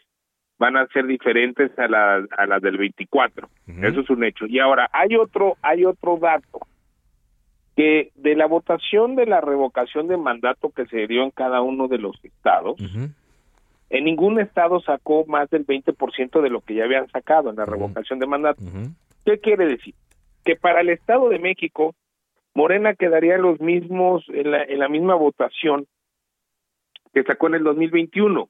[0.57, 3.47] van a ser diferentes a las a las del 24.
[3.83, 4.45] Eso es un hecho.
[4.47, 6.59] Y ahora hay otro hay otro dato
[7.75, 11.87] que de la votación de la revocación de mandato que se dio en cada uno
[11.87, 12.77] de los estados,
[13.89, 17.65] en ningún estado sacó más del 20% de lo que ya habían sacado en la
[17.65, 18.61] revocación de mandato.
[19.25, 19.93] ¿Qué quiere decir?
[20.45, 21.95] Que para el Estado de México,
[22.55, 25.85] Morena quedaría los mismos, en la, en la misma votación
[27.13, 28.49] que sacó en el 2021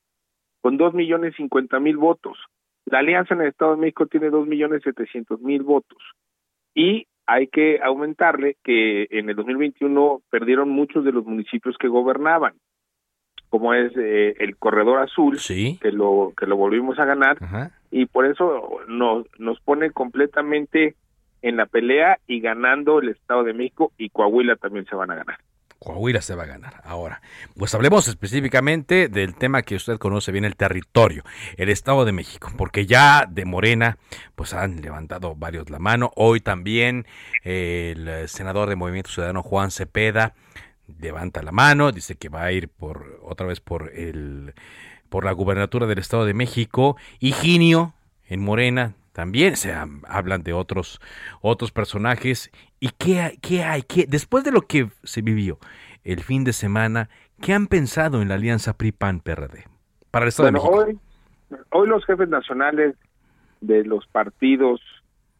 [0.61, 2.37] con dos millones cincuenta mil votos.
[2.85, 5.97] La alianza en el Estado de México tiene dos millones setecientos mil votos.
[6.73, 12.53] Y hay que aumentarle que en el 2021 perdieron muchos de los municipios que gobernaban,
[13.49, 15.37] como es eh, el Corredor Azul,
[15.81, 17.37] que lo que lo volvimos a ganar,
[17.89, 20.95] y por eso nos, nos pone completamente
[21.45, 25.15] en la pelea y ganando el Estado de México y Coahuila también se van a
[25.15, 25.37] ganar.
[25.77, 26.81] Coahuila se va a ganar.
[26.83, 27.21] Ahora,
[27.55, 31.23] pues hablemos específicamente del tema que usted conoce bien, el territorio,
[31.57, 33.99] el Estado de México, porque ya de Morena,
[34.33, 36.11] pues han levantado varios la mano.
[36.15, 37.05] Hoy también
[37.43, 40.33] el senador de Movimiento Ciudadano Juan Cepeda
[40.99, 44.55] levanta la mano, dice que va a ir por otra vez por el
[45.09, 46.97] por la gubernatura del Estado de México.
[47.19, 47.93] Higinio
[48.27, 49.73] en Morena también se
[50.07, 50.99] hablan de otros
[51.41, 52.51] otros personajes.
[52.81, 55.57] Y qué, qué hay qué después de lo que se vivió
[56.03, 57.09] el fin de semana
[57.41, 59.63] qué han pensado en la alianza PRI PAN PRD
[60.11, 60.99] para el Estado de México hoy
[61.69, 62.95] hoy los jefes nacionales
[63.61, 64.81] de los partidos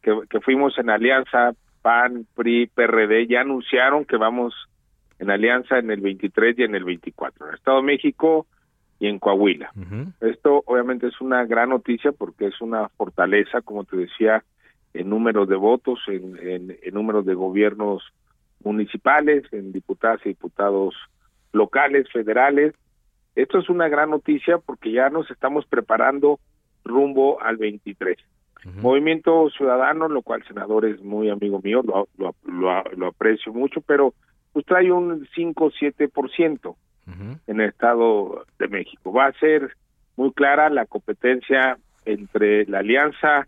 [0.00, 1.52] que, que fuimos en alianza,
[1.82, 4.54] PAN, PRI, PRD, ya anunciaron que vamos
[5.18, 8.46] en alianza en el 23 y en el 24, en el Estado de México
[8.98, 9.70] y en Coahuila.
[10.20, 14.42] Esto obviamente es una gran noticia porque es una fortaleza, como te decía,
[14.94, 18.02] en números de votos, en, en, en números de gobiernos
[18.64, 20.94] municipales, en diputadas y diputados
[21.52, 22.74] locales, federales.
[23.34, 26.40] Esto es una gran noticia porque ya nos estamos preparando
[26.84, 28.16] rumbo al 23.
[28.80, 33.80] Movimiento Ciudadano, lo cual senador es muy amigo mío, lo, lo, lo, lo aprecio mucho,
[33.80, 34.12] pero
[34.52, 35.24] pues trae un
[37.06, 39.12] 5-7% en el Estado de México.
[39.12, 39.76] Va a ser
[40.16, 43.46] muy clara la competencia entre la alianza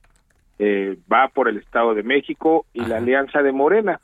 [0.61, 4.01] eh, va por el Estado de México y la alianza de Morena,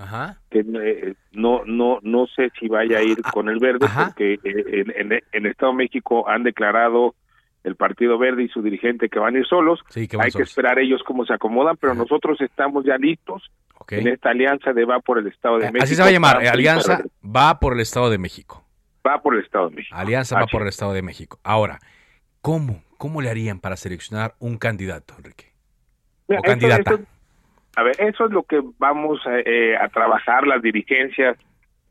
[0.50, 4.34] que eh, no no no sé si vaya a ir Ah, con el verde porque
[4.34, 7.16] eh, en, en, Estado de México han declarado
[7.64, 9.80] el Partido Verde y su dirigente que van a ir solos.
[9.88, 10.46] Sí, que van Hay solos.
[10.46, 13.50] que esperar ellos cómo se acomodan, pero nosotros estamos ya listos
[13.88, 15.82] en esta alianza de va por el Estado de México.
[15.84, 18.63] Así se va a llamar, eh, Alianza va por el Estado de México.
[19.06, 19.96] Va por el Estado de México.
[19.96, 21.38] Alianza va por el Estado de México.
[21.44, 21.78] Ahora,
[22.40, 22.82] ¿cómo?
[22.96, 25.52] ¿Cómo le harían para seleccionar un candidato, Enrique?
[26.28, 26.98] Mira, o eso- candidata.
[27.76, 31.36] a ver, eso es lo que vamos a, eh, a trabajar, las dirigencias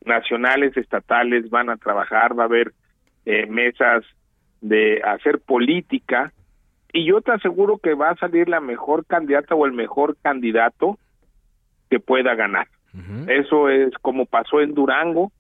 [0.06, 2.74] nacionales, estatales van a trabajar, va a haber
[3.26, 4.04] eh, mesas
[4.62, 6.34] de hacer política
[6.92, 10.98] y yo te aseguro que va a salir la mejor candidata o el mejor candidato
[11.90, 12.68] que pueda ganar.
[13.28, 15.32] Eso es como pasó en Durango,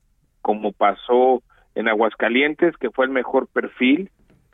[0.41, 1.43] como pasó
[1.75, 4.09] en Aguascalientes, que fue el mejor perfil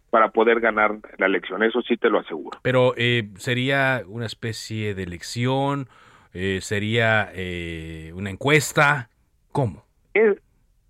[0.10, 1.62] para poder ganar la elección.
[1.64, 2.60] Eso sí te lo aseguro.
[2.64, 5.88] Pero eh, sería una especie de elección,
[6.34, 9.10] eh, sería eh, una encuesta,
[9.52, 9.84] ¿cómo?
[10.14, 10.38] es,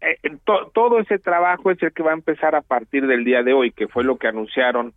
[0.01, 3.43] eh, to- todo ese trabajo es el que va a empezar a partir del día
[3.43, 4.93] de hoy, que fue lo que anunciaron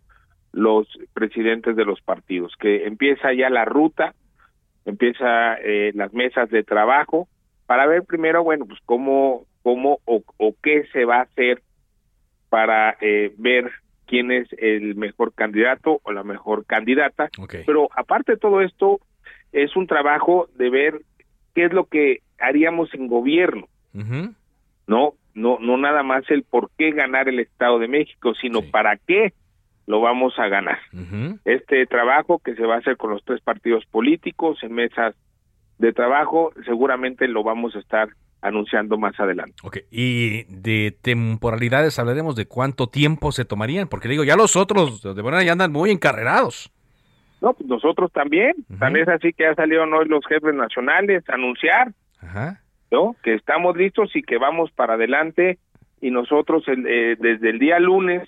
[0.53, 4.13] los presidentes de los partidos, que empieza ya la ruta,
[4.85, 7.27] empieza eh, las mesas de trabajo
[7.65, 11.61] para ver primero, bueno, pues cómo, cómo o, o qué se va a hacer
[12.49, 13.71] para eh, ver
[14.05, 17.29] quién es el mejor candidato o la mejor candidata.
[17.65, 18.99] Pero aparte de todo esto,
[19.51, 21.01] es un trabajo de ver
[21.55, 23.67] qué es lo que haríamos en gobierno
[24.87, 28.97] no no no nada más el por qué ganar el Estado de México sino para
[28.97, 29.33] qué
[29.85, 30.79] lo vamos a ganar.
[31.43, 35.13] Este trabajo que se va a hacer con los tres partidos políticos en mesas
[35.77, 38.07] de trabajo seguramente lo vamos a estar
[38.43, 44.23] anunciando más adelante Ok, y de temporalidades hablaremos de cuánto tiempo se tomarían, porque digo,
[44.23, 46.69] ya los otros de manera ya andan muy encarrerados.
[47.41, 51.33] no pues nosotros también tan es así que ya salieron hoy los jefes nacionales a
[51.35, 52.61] anunciar Ajá.
[52.91, 53.15] ¿no?
[53.23, 55.57] Que estamos listos y que vamos para adelante
[56.01, 58.27] y nosotros el- eh, desde el día lunes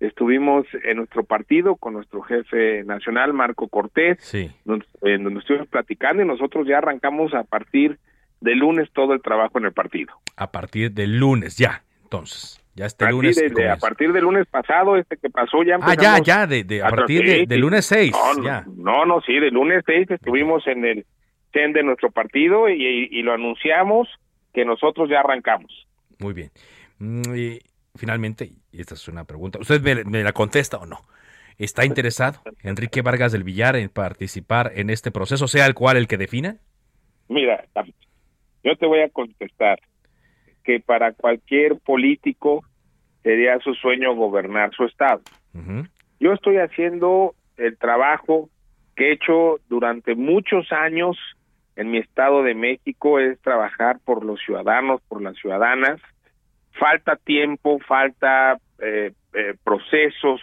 [0.00, 4.50] estuvimos en nuestro partido con nuestro jefe nacional Marco Cortés, Sí.
[4.64, 7.98] nos, en donde estuvimos platicando y nosotros ya arrancamos a partir
[8.40, 10.14] de lunes todo el trabajo en el partido.
[10.36, 12.60] A partir del lunes, ya, entonces.
[12.74, 13.36] Ya este A lunes.
[13.36, 16.62] de- de- a partir del lunes pasado, este que pasó ya Ah, ya, ya, de,
[16.62, 17.56] de- a partir de, del sí.
[17.56, 18.12] lunes 6.
[18.12, 18.64] No, no, ya.
[18.76, 21.06] No, no, sí, del lunes 6 estuvimos en el
[21.54, 24.08] CEN de nuestro partido y, y lo anunciamos
[24.52, 25.86] que nosotros ya arrancamos.
[26.18, 26.50] Muy bien.
[26.98, 27.58] Mm, y
[27.94, 31.00] finalmente, y esta es una pregunta, ¿usted me, me la contesta o no?
[31.56, 36.06] ¿Está interesado Enrique Vargas del Villar en participar en este proceso, sea el cual el
[36.08, 36.56] que defina?
[37.28, 37.64] Mira,
[38.66, 39.78] yo te voy a contestar
[40.64, 42.64] que para cualquier político
[43.22, 45.20] sería su sueño gobernar su estado.
[46.18, 48.50] Yo estoy haciendo el trabajo
[48.96, 51.16] que he hecho durante muchos años
[51.76, 56.00] en mi estado de México, es trabajar por los ciudadanos, por las ciudadanas.
[56.72, 60.40] Falta tiempo, falta eh, eh, procesos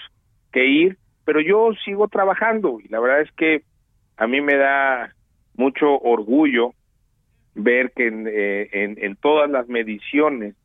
[0.53, 3.63] que ir, pero yo sigo trabajando y la verdad es que
[4.15, 5.13] a mí me da
[5.55, 6.73] mucho orgullo
[7.55, 10.55] ver que en, eh, en, en todas las mediciones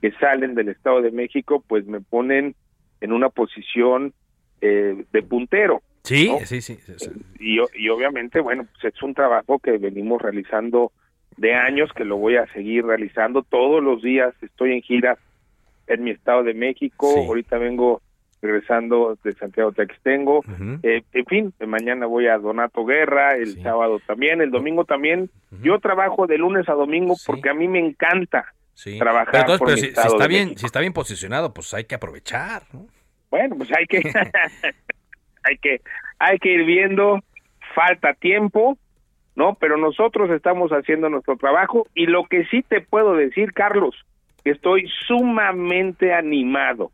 [0.00, 2.54] que salen del Estado de México, pues me ponen
[3.00, 4.12] en una posición
[4.60, 5.82] eh, de puntero.
[6.04, 6.38] Sí, ¿no?
[6.46, 6.76] sí, sí.
[6.76, 7.10] sí, sí.
[7.40, 10.92] Y, obviamente, bueno, pues es un trabajo que venimos realizando
[11.36, 14.32] de años, que lo voy a seguir realizando todos los días.
[14.42, 15.18] Estoy en gira
[15.88, 18.00] en mi Estado de México, ahorita vengo
[18.40, 20.44] regresando de Santiago Textengo.
[20.82, 25.30] Eh, en fin, mañana voy a Donato Guerra, el sábado también, el domingo también.
[25.62, 28.52] Yo trabajo de lunes a domingo porque a mí me encanta
[28.98, 30.60] trabajar Pero, entonces, por pero mi si, si Estado está de bien, México.
[30.60, 32.62] si está bien posicionado, pues hay que aprovechar.
[32.72, 32.86] ¿no?
[33.30, 33.98] Bueno, pues hay que
[35.42, 35.80] hay que
[36.18, 37.20] hay que ir viendo,
[37.74, 38.78] falta tiempo,
[39.36, 39.54] ¿no?
[39.54, 43.94] Pero nosotros estamos haciendo nuestro trabajo y lo que sí te puedo decir, Carlos,
[44.44, 46.90] que estoy sumamente animado.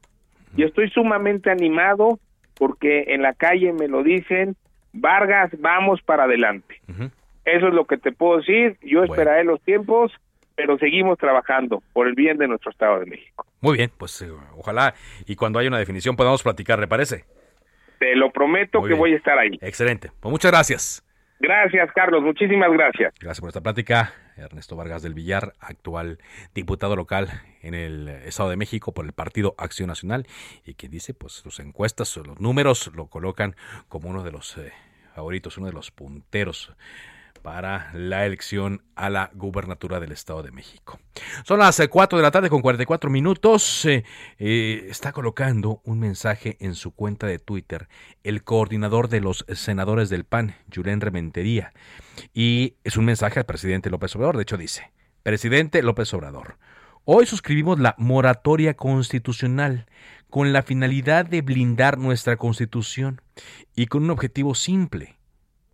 [0.57, 2.19] Y estoy sumamente animado
[2.57, 4.57] porque en la calle me lo dicen,
[4.93, 6.81] Vargas, vamos para adelante.
[7.45, 8.77] Eso es lo que te puedo decir.
[8.83, 10.13] Yo esperaré los tiempos,
[10.55, 13.45] pero seguimos trabajando por el bien de nuestro Estado de México.
[13.61, 14.95] Muy bien, pues eh, ojalá
[15.27, 17.25] y cuando haya una definición podamos platicar, ¿le parece?
[17.99, 19.59] Te lo prometo que voy a estar ahí.
[19.61, 20.11] Excelente.
[20.21, 21.05] Pues muchas gracias.
[21.41, 22.23] Gracias, Carlos.
[22.23, 23.13] Muchísimas gracias.
[23.19, 24.13] Gracias por esta plática.
[24.37, 26.19] Ernesto Vargas del Villar, actual
[26.55, 30.27] diputado local en el Estado de México por el Partido Acción Nacional
[30.65, 33.57] y que dice, pues sus encuestas, los números lo colocan
[33.89, 34.73] como uno de los eh,
[35.15, 36.73] favoritos, uno de los punteros
[37.43, 40.99] para la elección a la gubernatura del Estado de México.
[41.45, 43.85] Son las 4 eh, de la tarde con 44 minutos.
[43.85, 44.05] Eh,
[44.39, 47.89] eh, está colocando un mensaje en su cuenta de Twitter
[48.23, 51.73] el coordinador de los senadores del PAN, Julen Rementería.
[52.33, 54.37] Y es un mensaje al presidente López Obrador.
[54.37, 56.57] De hecho dice, presidente López Obrador,
[57.05, 59.87] hoy suscribimos la moratoria constitucional
[60.31, 63.21] con la finalidad de blindar nuestra constitución
[63.77, 65.19] y con un objetivo simple,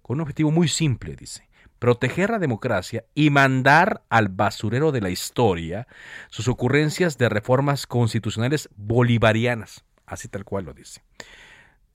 [0.03, 1.50] con un objetivo muy simple, dice
[1.81, 5.89] proteger la democracia y mandar al basurero de la historia
[6.29, 11.03] sus ocurrencias de reformas constitucionales bolivarianas, así tal cual lo dice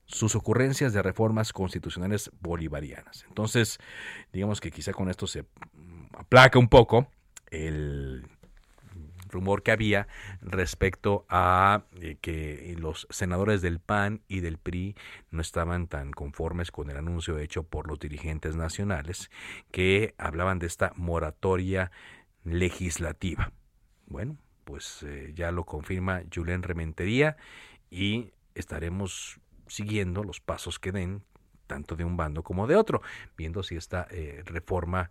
[0.06, 3.24] sus ocurrencias de reformas constitucionales bolivarianas.
[3.28, 3.78] Entonces,
[4.32, 5.44] digamos que quizá con esto se
[6.16, 7.08] aplaca un poco
[7.50, 8.24] el
[9.36, 10.08] rumor que había
[10.40, 14.96] respecto a eh, que los senadores del PAN y del PRI
[15.30, 19.30] no estaban tan conformes con el anuncio hecho por los dirigentes nacionales
[19.70, 21.90] que hablaban de esta moratoria
[22.44, 23.52] legislativa.
[24.06, 27.36] Bueno, pues eh, ya lo confirma Julen Rementería
[27.90, 31.22] y estaremos siguiendo los pasos que den
[31.66, 33.02] tanto de un bando como de otro,
[33.36, 35.10] viendo si esta eh, reforma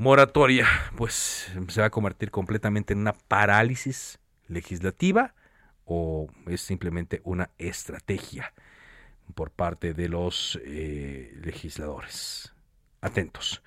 [0.00, 5.34] moratoria, pues se va a convertir completamente en una parálisis legislativa
[5.84, 8.54] o es simplemente una estrategia
[9.34, 12.54] por parte de los eh, legisladores.
[13.02, 13.62] Atentos.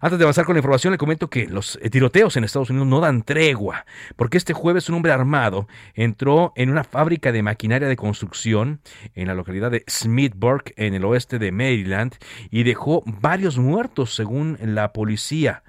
[0.00, 3.00] Antes de avanzar con la información, le comento que los tiroteos en Estados Unidos no
[3.00, 7.96] dan tregua, porque este jueves un hombre armado entró en una fábrica de maquinaria de
[7.96, 8.80] construcción
[9.14, 12.16] en la localidad de Smithburg, en el oeste de Maryland,
[12.50, 15.62] y dejó varios muertos, según la policía.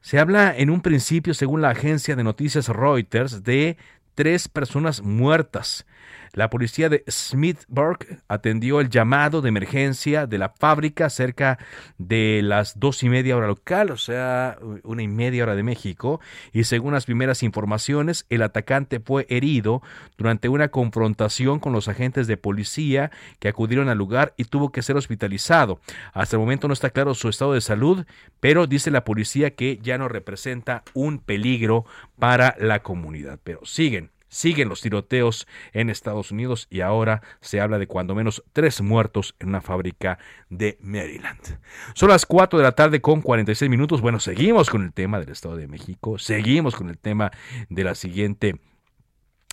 [0.00, 3.76] Se habla en un principio, según la agencia de noticias Reuters, de
[4.14, 5.84] tres personas muertas.
[6.32, 11.58] La policía de Smithburg atendió el llamado de emergencia de la fábrica cerca
[11.98, 16.20] de las dos y media hora local, o sea, una y media hora de México,
[16.52, 19.82] y según las primeras informaciones, el atacante fue herido
[20.16, 23.10] durante una confrontación con los agentes de policía
[23.40, 25.80] que acudieron al lugar y tuvo que ser hospitalizado.
[26.12, 28.04] Hasta el momento no está claro su estado de salud,
[28.38, 31.84] pero dice la policía que ya no representa un peligro
[32.18, 33.40] para la comunidad.
[33.42, 38.42] Pero siguen Siguen los tiroteos en Estados Unidos y ahora se habla de cuando menos
[38.52, 40.18] tres muertos en una fábrica
[40.48, 41.58] de Maryland.
[41.94, 44.00] Son las 4 de la tarde con 46 minutos.
[44.00, 47.32] Bueno, seguimos con el tema del Estado de México, seguimos con el tema
[47.68, 48.60] de la siguiente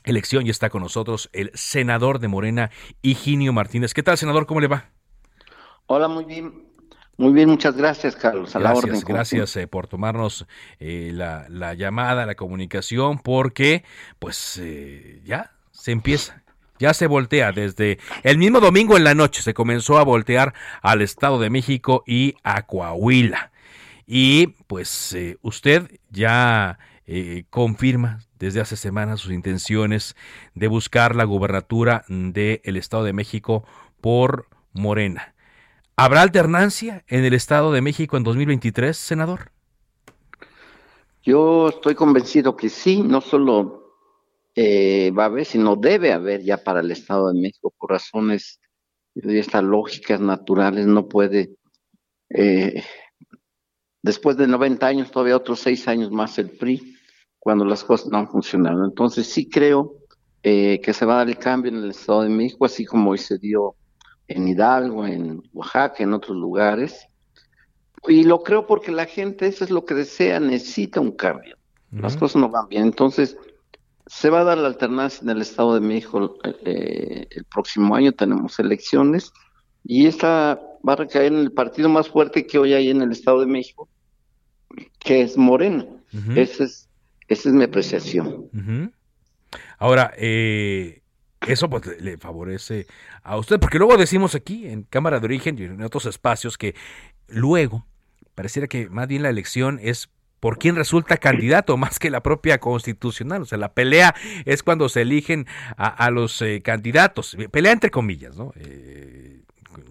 [0.04, 2.70] elección y está con nosotros el senador de Morena,
[3.02, 3.94] Higinio Martínez.
[3.94, 4.46] ¿Qué tal, senador?
[4.46, 4.92] ¿Cómo le va?
[5.88, 6.67] Hola, muy bien.
[7.18, 8.56] Muy bien, muchas gracias, Carlos.
[8.56, 9.04] A gracias, la orden.
[9.08, 10.46] Gracias eh, por tomarnos
[10.80, 13.84] eh, la, la, llamada, la comunicación, porque
[14.20, 16.44] pues eh, ya se empieza.
[16.78, 20.54] Ya se voltea desde el mismo domingo en la noche, se comenzó a voltear
[20.84, 23.52] al Estado de México y a Coahuila.
[24.06, 26.78] Y pues usted ya
[27.50, 30.16] confirma desde hace semanas sus intenciones
[30.54, 33.66] de buscar la gubernatura del Estado de México
[34.00, 35.34] por Morena.
[36.00, 39.52] ¿Habrá alternancia en el Estado de México en 2023, senador?
[41.24, 43.96] Yo estoy convencido que sí, no solo
[44.54, 48.60] eh, va a haber, sino debe haber ya para el Estado de México, por razones
[49.16, 51.56] de estas lógicas naturales, no puede,
[52.30, 52.84] eh,
[54.04, 56.96] después de 90 años, todavía otros seis años más el PRI,
[57.40, 58.86] cuando las cosas no han funcionado.
[58.86, 59.96] Entonces sí creo
[60.44, 63.10] eh, que se va a dar el cambio en el Estado de México, así como
[63.10, 63.76] hoy se dio
[64.28, 67.08] en Hidalgo, en Oaxaca, en otros lugares.
[68.08, 71.58] Y lo creo porque la gente, eso es lo que desea, necesita un cambio.
[71.92, 72.84] Las cosas no van bien.
[72.84, 73.38] Entonces,
[74.08, 78.12] se va a dar la alternancia en el Estado de México eh, el próximo año,
[78.12, 79.34] tenemos elecciones,
[79.84, 83.12] y esta va a recaer en el partido más fuerte que hoy hay en el
[83.12, 83.90] Estado de México,
[85.00, 85.86] que es Morena.
[86.36, 86.90] esa, es,
[87.28, 88.50] esa es mi apreciación.
[89.78, 91.02] Ahora, eh,
[91.48, 92.88] eso pues le favorece
[93.24, 96.76] a usted, porque luego decimos aquí en Cámara de Origen y en otros espacios que
[97.28, 97.86] luego
[98.36, 102.60] pareciera que más bien la elección es por quién resulta candidato más que la propia
[102.60, 103.42] constitucional.
[103.42, 104.14] O sea, la pelea
[104.46, 107.36] es cuando se eligen a, los eh, candidatos.
[107.52, 108.54] Pelea entre comillas, ¿no?
[108.56, 109.42] Eh,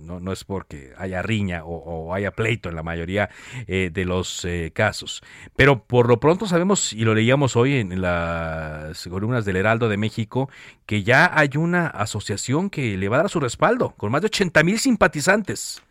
[0.00, 3.30] no, no es porque haya riña o, haya pleito en la mayoría
[3.66, 5.22] eh, de los casos.
[5.56, 9.96] Pero por lo pronto sabemos, y lo leíamos hoy en, las columnas del Heraldo de
[9.96, 10.48] México,
[10.86, 14.26] que ya hay una asociación que le va a dar su respaldo, con más de
[14.26, 15.82] 80 mil simpatizantes.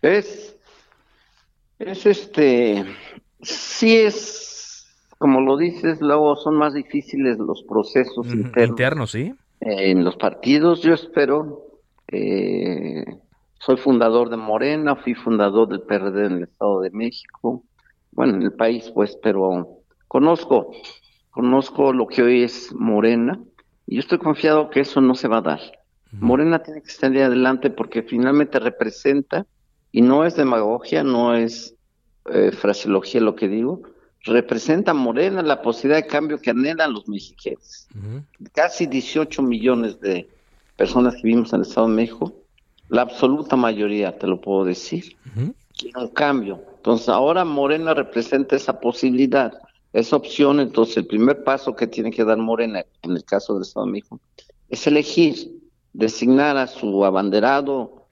[0.00, 0.56] Es,
[1.78, 2.84] es este,
[3.40, 4.86] sí es,
[5.18, 9.12] como lo dices, luego son más difíciles los procesos internos.
[9.12, 9.34] ¿sí?
[9.64, 11.71] en los partidos, yo espero,
[12.12, 13.04] eh,
[13.58, 17.64] soy fundador de Morena, fui fundador del PRD en el Estado de México,
[18.12, 20.72] bueno, en el país, pues, pero conozco,
[21.30, 23.40] conozco lo que hoy es Morena,
[23.86, 25.60] y yo estoy confiado que eso no se va a dar.
[26.12, 29.46] Morena tiene que estar adelante porque finalmente representa,
[29.92, 31.74] y no es demagogia, no es
[32.30, 33.82] eh, fraseología lo que digo,
[34.24, 37.88] representa Morena la posibilidad de cambio que anhelan los mexicanos.
[38.52, 40.28] Casi 18 millones de
[40.76, 42.32] personas que vivimos en el Estado de México,
[42.88, 45.16] la absoluta mayoría, te lo puedo decir,
[45.76, 46.62] quieren un cambio.
[46.76, 49.52] Entonces ahora Morena representa esa posibilidad,
[49.92, 50.60] esa opción.
[50.60, 53.92] Entonces el primer paso que tiene que dar Morena, en el caso del Estado de
[53.92, 54.20] México,
[54.68, 55.60] es elegir,
[55.92, 58.08] designar a su abanderado,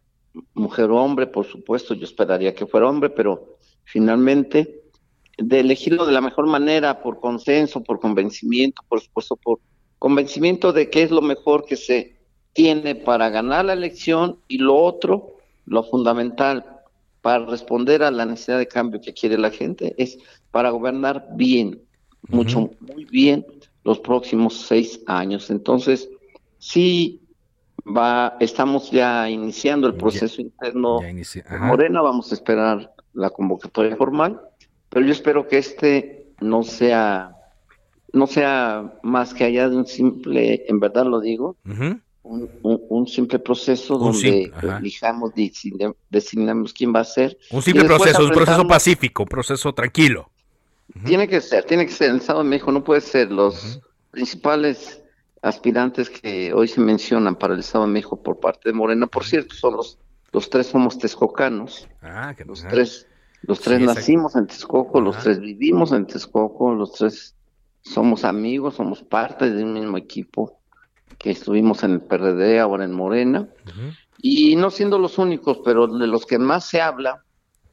[0.54, 4.82] mujer o hombre, por supuesto, yo esperaría que fuera hombre, pero finalmente,
[5.36, 9.58] de elegirlo de la mejor manera, por consenso, por convencimiento, por supuesto, por
[9.98, 12.20] convencimiento de que es lo mejor que se
[12.53, 15.36] tiene para ganar la elección y lo otro,
[15.66, 16.64] lo fundamental
[17.22, 20.18] para responder a la necesidad de cambio que quiere la gente, es
[20.51, 21.80] para gobernar bien,
[22.28, 23.46] mucho, muy bien
[23.84, 25.51] los próximos seis años.
[25.51, 26.09] Entonces,
[26.59, 27.20] sí,
[27.86, 34.40] va, estamos ya iniciando el proceso interno de Morena, vamos a esperar la convocatoria formal,
[34.88, 37.36] pero yo espero que este no sea
[38.12, 41.57] no sea más que allá de un simple, en verdad lo digo,
[42.23, 45.33] un, simple proceso donde elijamos,
[46.11, 47.39] designamos quién va a ser.
[47.51, 50.31] Un simple proceso, un proceso pacífico, un proceso tranquilo.
[51.05, 52.11] Tiene que ser, tiene que ser.
[52.11, 55.03] El Estado de México no puede ser los principales
[55.43, 59.07] aspirantes que hoy se mencionan para el Estado de México por parte de Morena.
[59.07, 59.99] Por cierto, son los
[60.33, 61.89] los tres somos texcocanos.
[62.03, 63.07] Ah, los tres,
[63.43, 67.35] los tres nacimos en Texcoco, los tres vivimos en Texcoco, los tres
[67.83, 70.59] somos amigos, somos parte de un mismo equipo
[71.18, 73.48] que estuvimos en el PRD, ahora en Morena.
[74.22, 77.24] Y no siendo los únicos, pero de los que más se habla,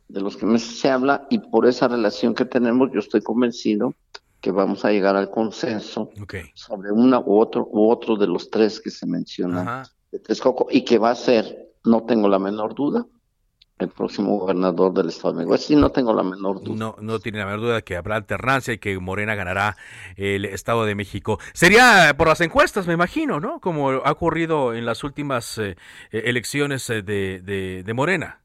[0.08, 3.94] de los que más se habla, y por esa relación que tenemos, yo estoy convencido
[4.42, 6.12] que vamos a llegar al consenso
[6.54, 10.86] sobre una u otro u otro de los tres que se mencionan de Texcoco y
[10.86, 13.06] que va a ser no tengo la menor duda,
[13.80, 15.58] el próximo gobernador del Estado de México.
[15.58, 16.76] Sí, no tengo la menor duda.
[16.76, 19.78] No, no tiene la menor duda de que habrá alternancia y que Morena ganará
[20.16, 21.40] el Estado de México.
[21.54, 23.60] Sería por las encuestas, me imagino, ¿no?
[23.60, 25.76] Como ha ocurrido en las últimas eh,
[26.12, 28.42] elecciones eh, de, de, Morena.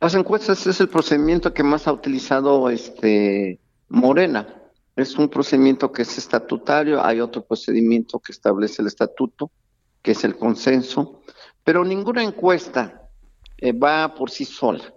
[0.00, 4.46] Las encuestas es el procedimiento que más ha utilizado este Morena.
[4.96, 9.50] Es un procedimiento que es estatutario, hay otro procedimiento que establece el estatuto,
[10.02, 11.20] que es el consenso
[11.64, 13.03] pero ninguna encuesta
[13.58, 14.94] eh, va por sí sola.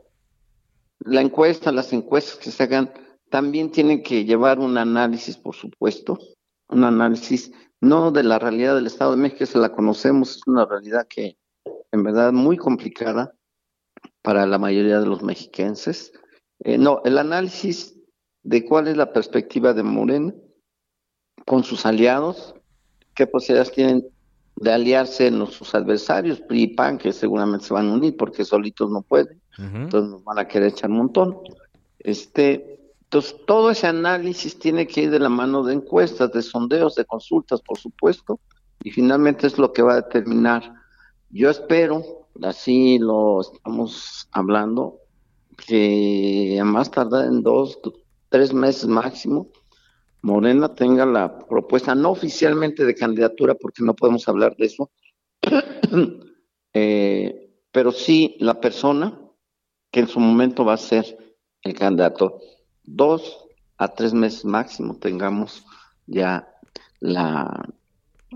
[0.99, 2.91] La encuesta, las encuestas que se hagan,
[3.29, 6.17] también tienen que llevar un análisis, por supuesto,
[6.69, 7.51] un análisis
[7.81, 11.37] no de la realidad del Estado de México, se la conocemos, es una realidad que
[11.91, 13.33] en verdad muy complicada
[14.21, 16.11] para la mayoría de los mexiquenses.
[16.59, 17.95] Eh, no, el análisis
[18.43, 20.33] de cuál es la perspectiva de Morena
[21.45, 22.55] con sus aliados,
[23.13, 24.07] qué posibilidades tienen
[24.59, 28.43] de aliarse en sus adversarios, PRI y PAN, que seguramente se van a unir porque
[28.43, 31.37] solitos no pueden, entonces nos van a querer echar un montón.
[31.99, 36.95] Este, entonces, todo ese análisis tiene que ir de la mano de encuestas, de sondeos,
[36.95, 38.39] de consultas, por supuesto,
[38.83, 40.73] y finalmente es lo que va a determinar.
[41.29, 42.03] Yo espero,
[42.41, 44.97] así lo estamos hablando,
[45.67, 47.79] que a más tardar en dos,
[48.29, 49.47] tres meses máximo,
[50.21, 54.91] Morena tenga la propuesta, no oficialmente de candidatura, porque no podemos hablar de eso,
[56.73, 59.19] eh, pero sí la persona
[59.91, 62.39] que en su momento va a ser el candidato.
[62.83, 63.45] Dos
[63.77, 65.65] a tres meses máximo tengamos
[66.07, 66.47] ya
[66.99, 67.69] la,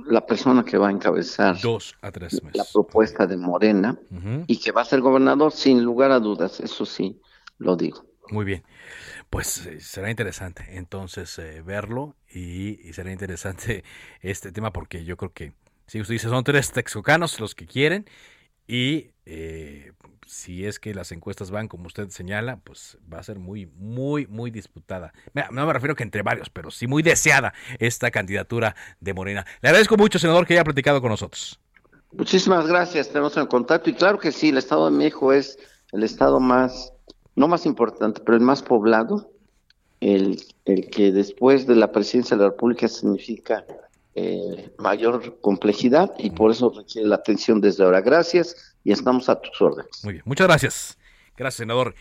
[0.05, 2.57] la persona que va a encabezar Dos a tres meses.
[2.57, 3.97] la propuesta de Morena
[4.47, 7.19] y que va a ser gobernador sin lugar a dudas, eso sí
[7.57, 8.05] lo digo.
[8.29, 8.63] Muy bien.
[9.31, 13.85] Pues eh, será interesante entonces eh, verlo y, será interesante
[14.21, 15.53] este tema porque yo creo que,
[15.87, 18.05] si usted dice, son tres texcocanos los que quieren
[18.67, 19.93] y eh,
[20.27, 24.27] si es que las encuestas van como usted señala, pues va a ser muy, muy,
[24.27, 25.13] muy disputada.
[25.49, 29.45] No me refiero que entre varios, pero sí muy deseada esta candidatura de Morena.
[29.61, 31.57] Le agradezco mucho, senador, que haya platicado con nosotros.
[32.11, 35.57] Muchísimas gracias, tenemos en contacto y claro que sí, el Estado de México es
[35.93, 36.93] el estado más,
[37.41, 39.31] no más importante, pero el más poblado,
[39.99, 43.65] el, el que después de la presidencia de la República significa
[44.13, 48.01] eh, mayor complejidad y por eso requiere la atención desde ahora.
[48.01, 50.03] Gracias y estamos a tus órdenes.
[50.03, 50.97] Muy bien, muchas gracias.
[51.35, 51.95] Gracias, senador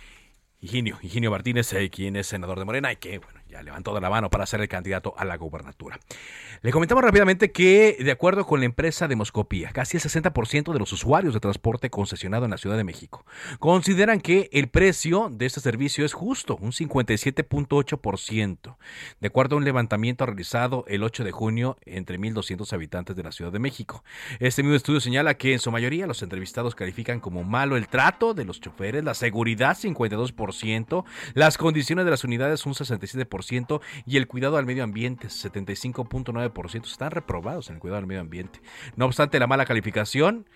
[0.61, 4.01] Higinio, Higinio Martínez, eh, quien es senador de Morena y que, bueno, ya levantó de
[4.01, 5.99] la mano para ser el candidato a la gobernatura.
[6.63, 10.93] Le comentamos rápidamente que, de acuerdo con la empresa Demoscopía, casi el 60% de los
[10.93, 13.25] usuarios de transporte concesionado en la Ciudad de México
[13.59, 18.77] consideran que el precio de este servicio es justo, un 57.8%,
[19.21, 23.33] de acuerdo a un levantamiento realizado el 8 de junio entre 1.200 habitantes de la
[23.33, 24.05] Ciudad de México.
[24.39, 28.35] Este mismo estudio señala que en su mayoría los entrevistados califican como malo el trato
[28.35, 33.27] de los choferes, la seguridad 52%, las condiciones de las unidades un 67%,
[34.07, 38.61] y el cuidado al medio ambiente, 75.9%, están reprobados en el cuidado al medio ambiente.
[38.97, 40.47] No obstante la mala calificación,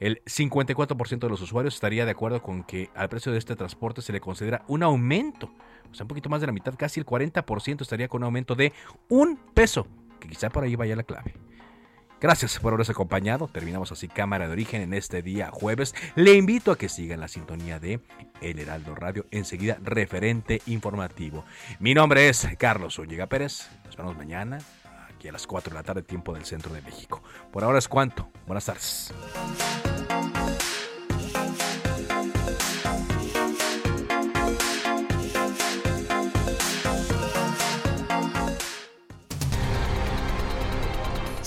[0.00, 4.02] el 54% de los usuarios estaría de acuerdo con que al precio de este transporte
[4.02, 5.52] se le considera un aumento,
[5.90, 8.54] o sea, un poquito más de la mitad, casi el 40% estaría con un aumento
[8.54, 8.72] de
[9.08, 9.86] un peso,
[10.18, 11.34] que quizá por ahí vaya la clave.
[12.22, 13.48] Gracias por habernos acompañado.
[13.48, 15.92] Terminamos así Cámara de Origen en este día jueves.
[16.14, 17.98] Le invito a que sigan la sintonía de
[18.40, 19.26] El Heraldo Radio.
[19.32, 21.44] Enseguida, referente informativo.
[21.80, 23.68] Mi nombre es Carlos Zúñiga Pérez.
[23.86, 24.58] Nos vemos mañana
[25.12, 27.24] aquí a las 4 de la tarde, tiempo del centro de México.
[27.50, 28.30] Por ahora es cuanto.
[28.46, 29.12] Buenas tardes.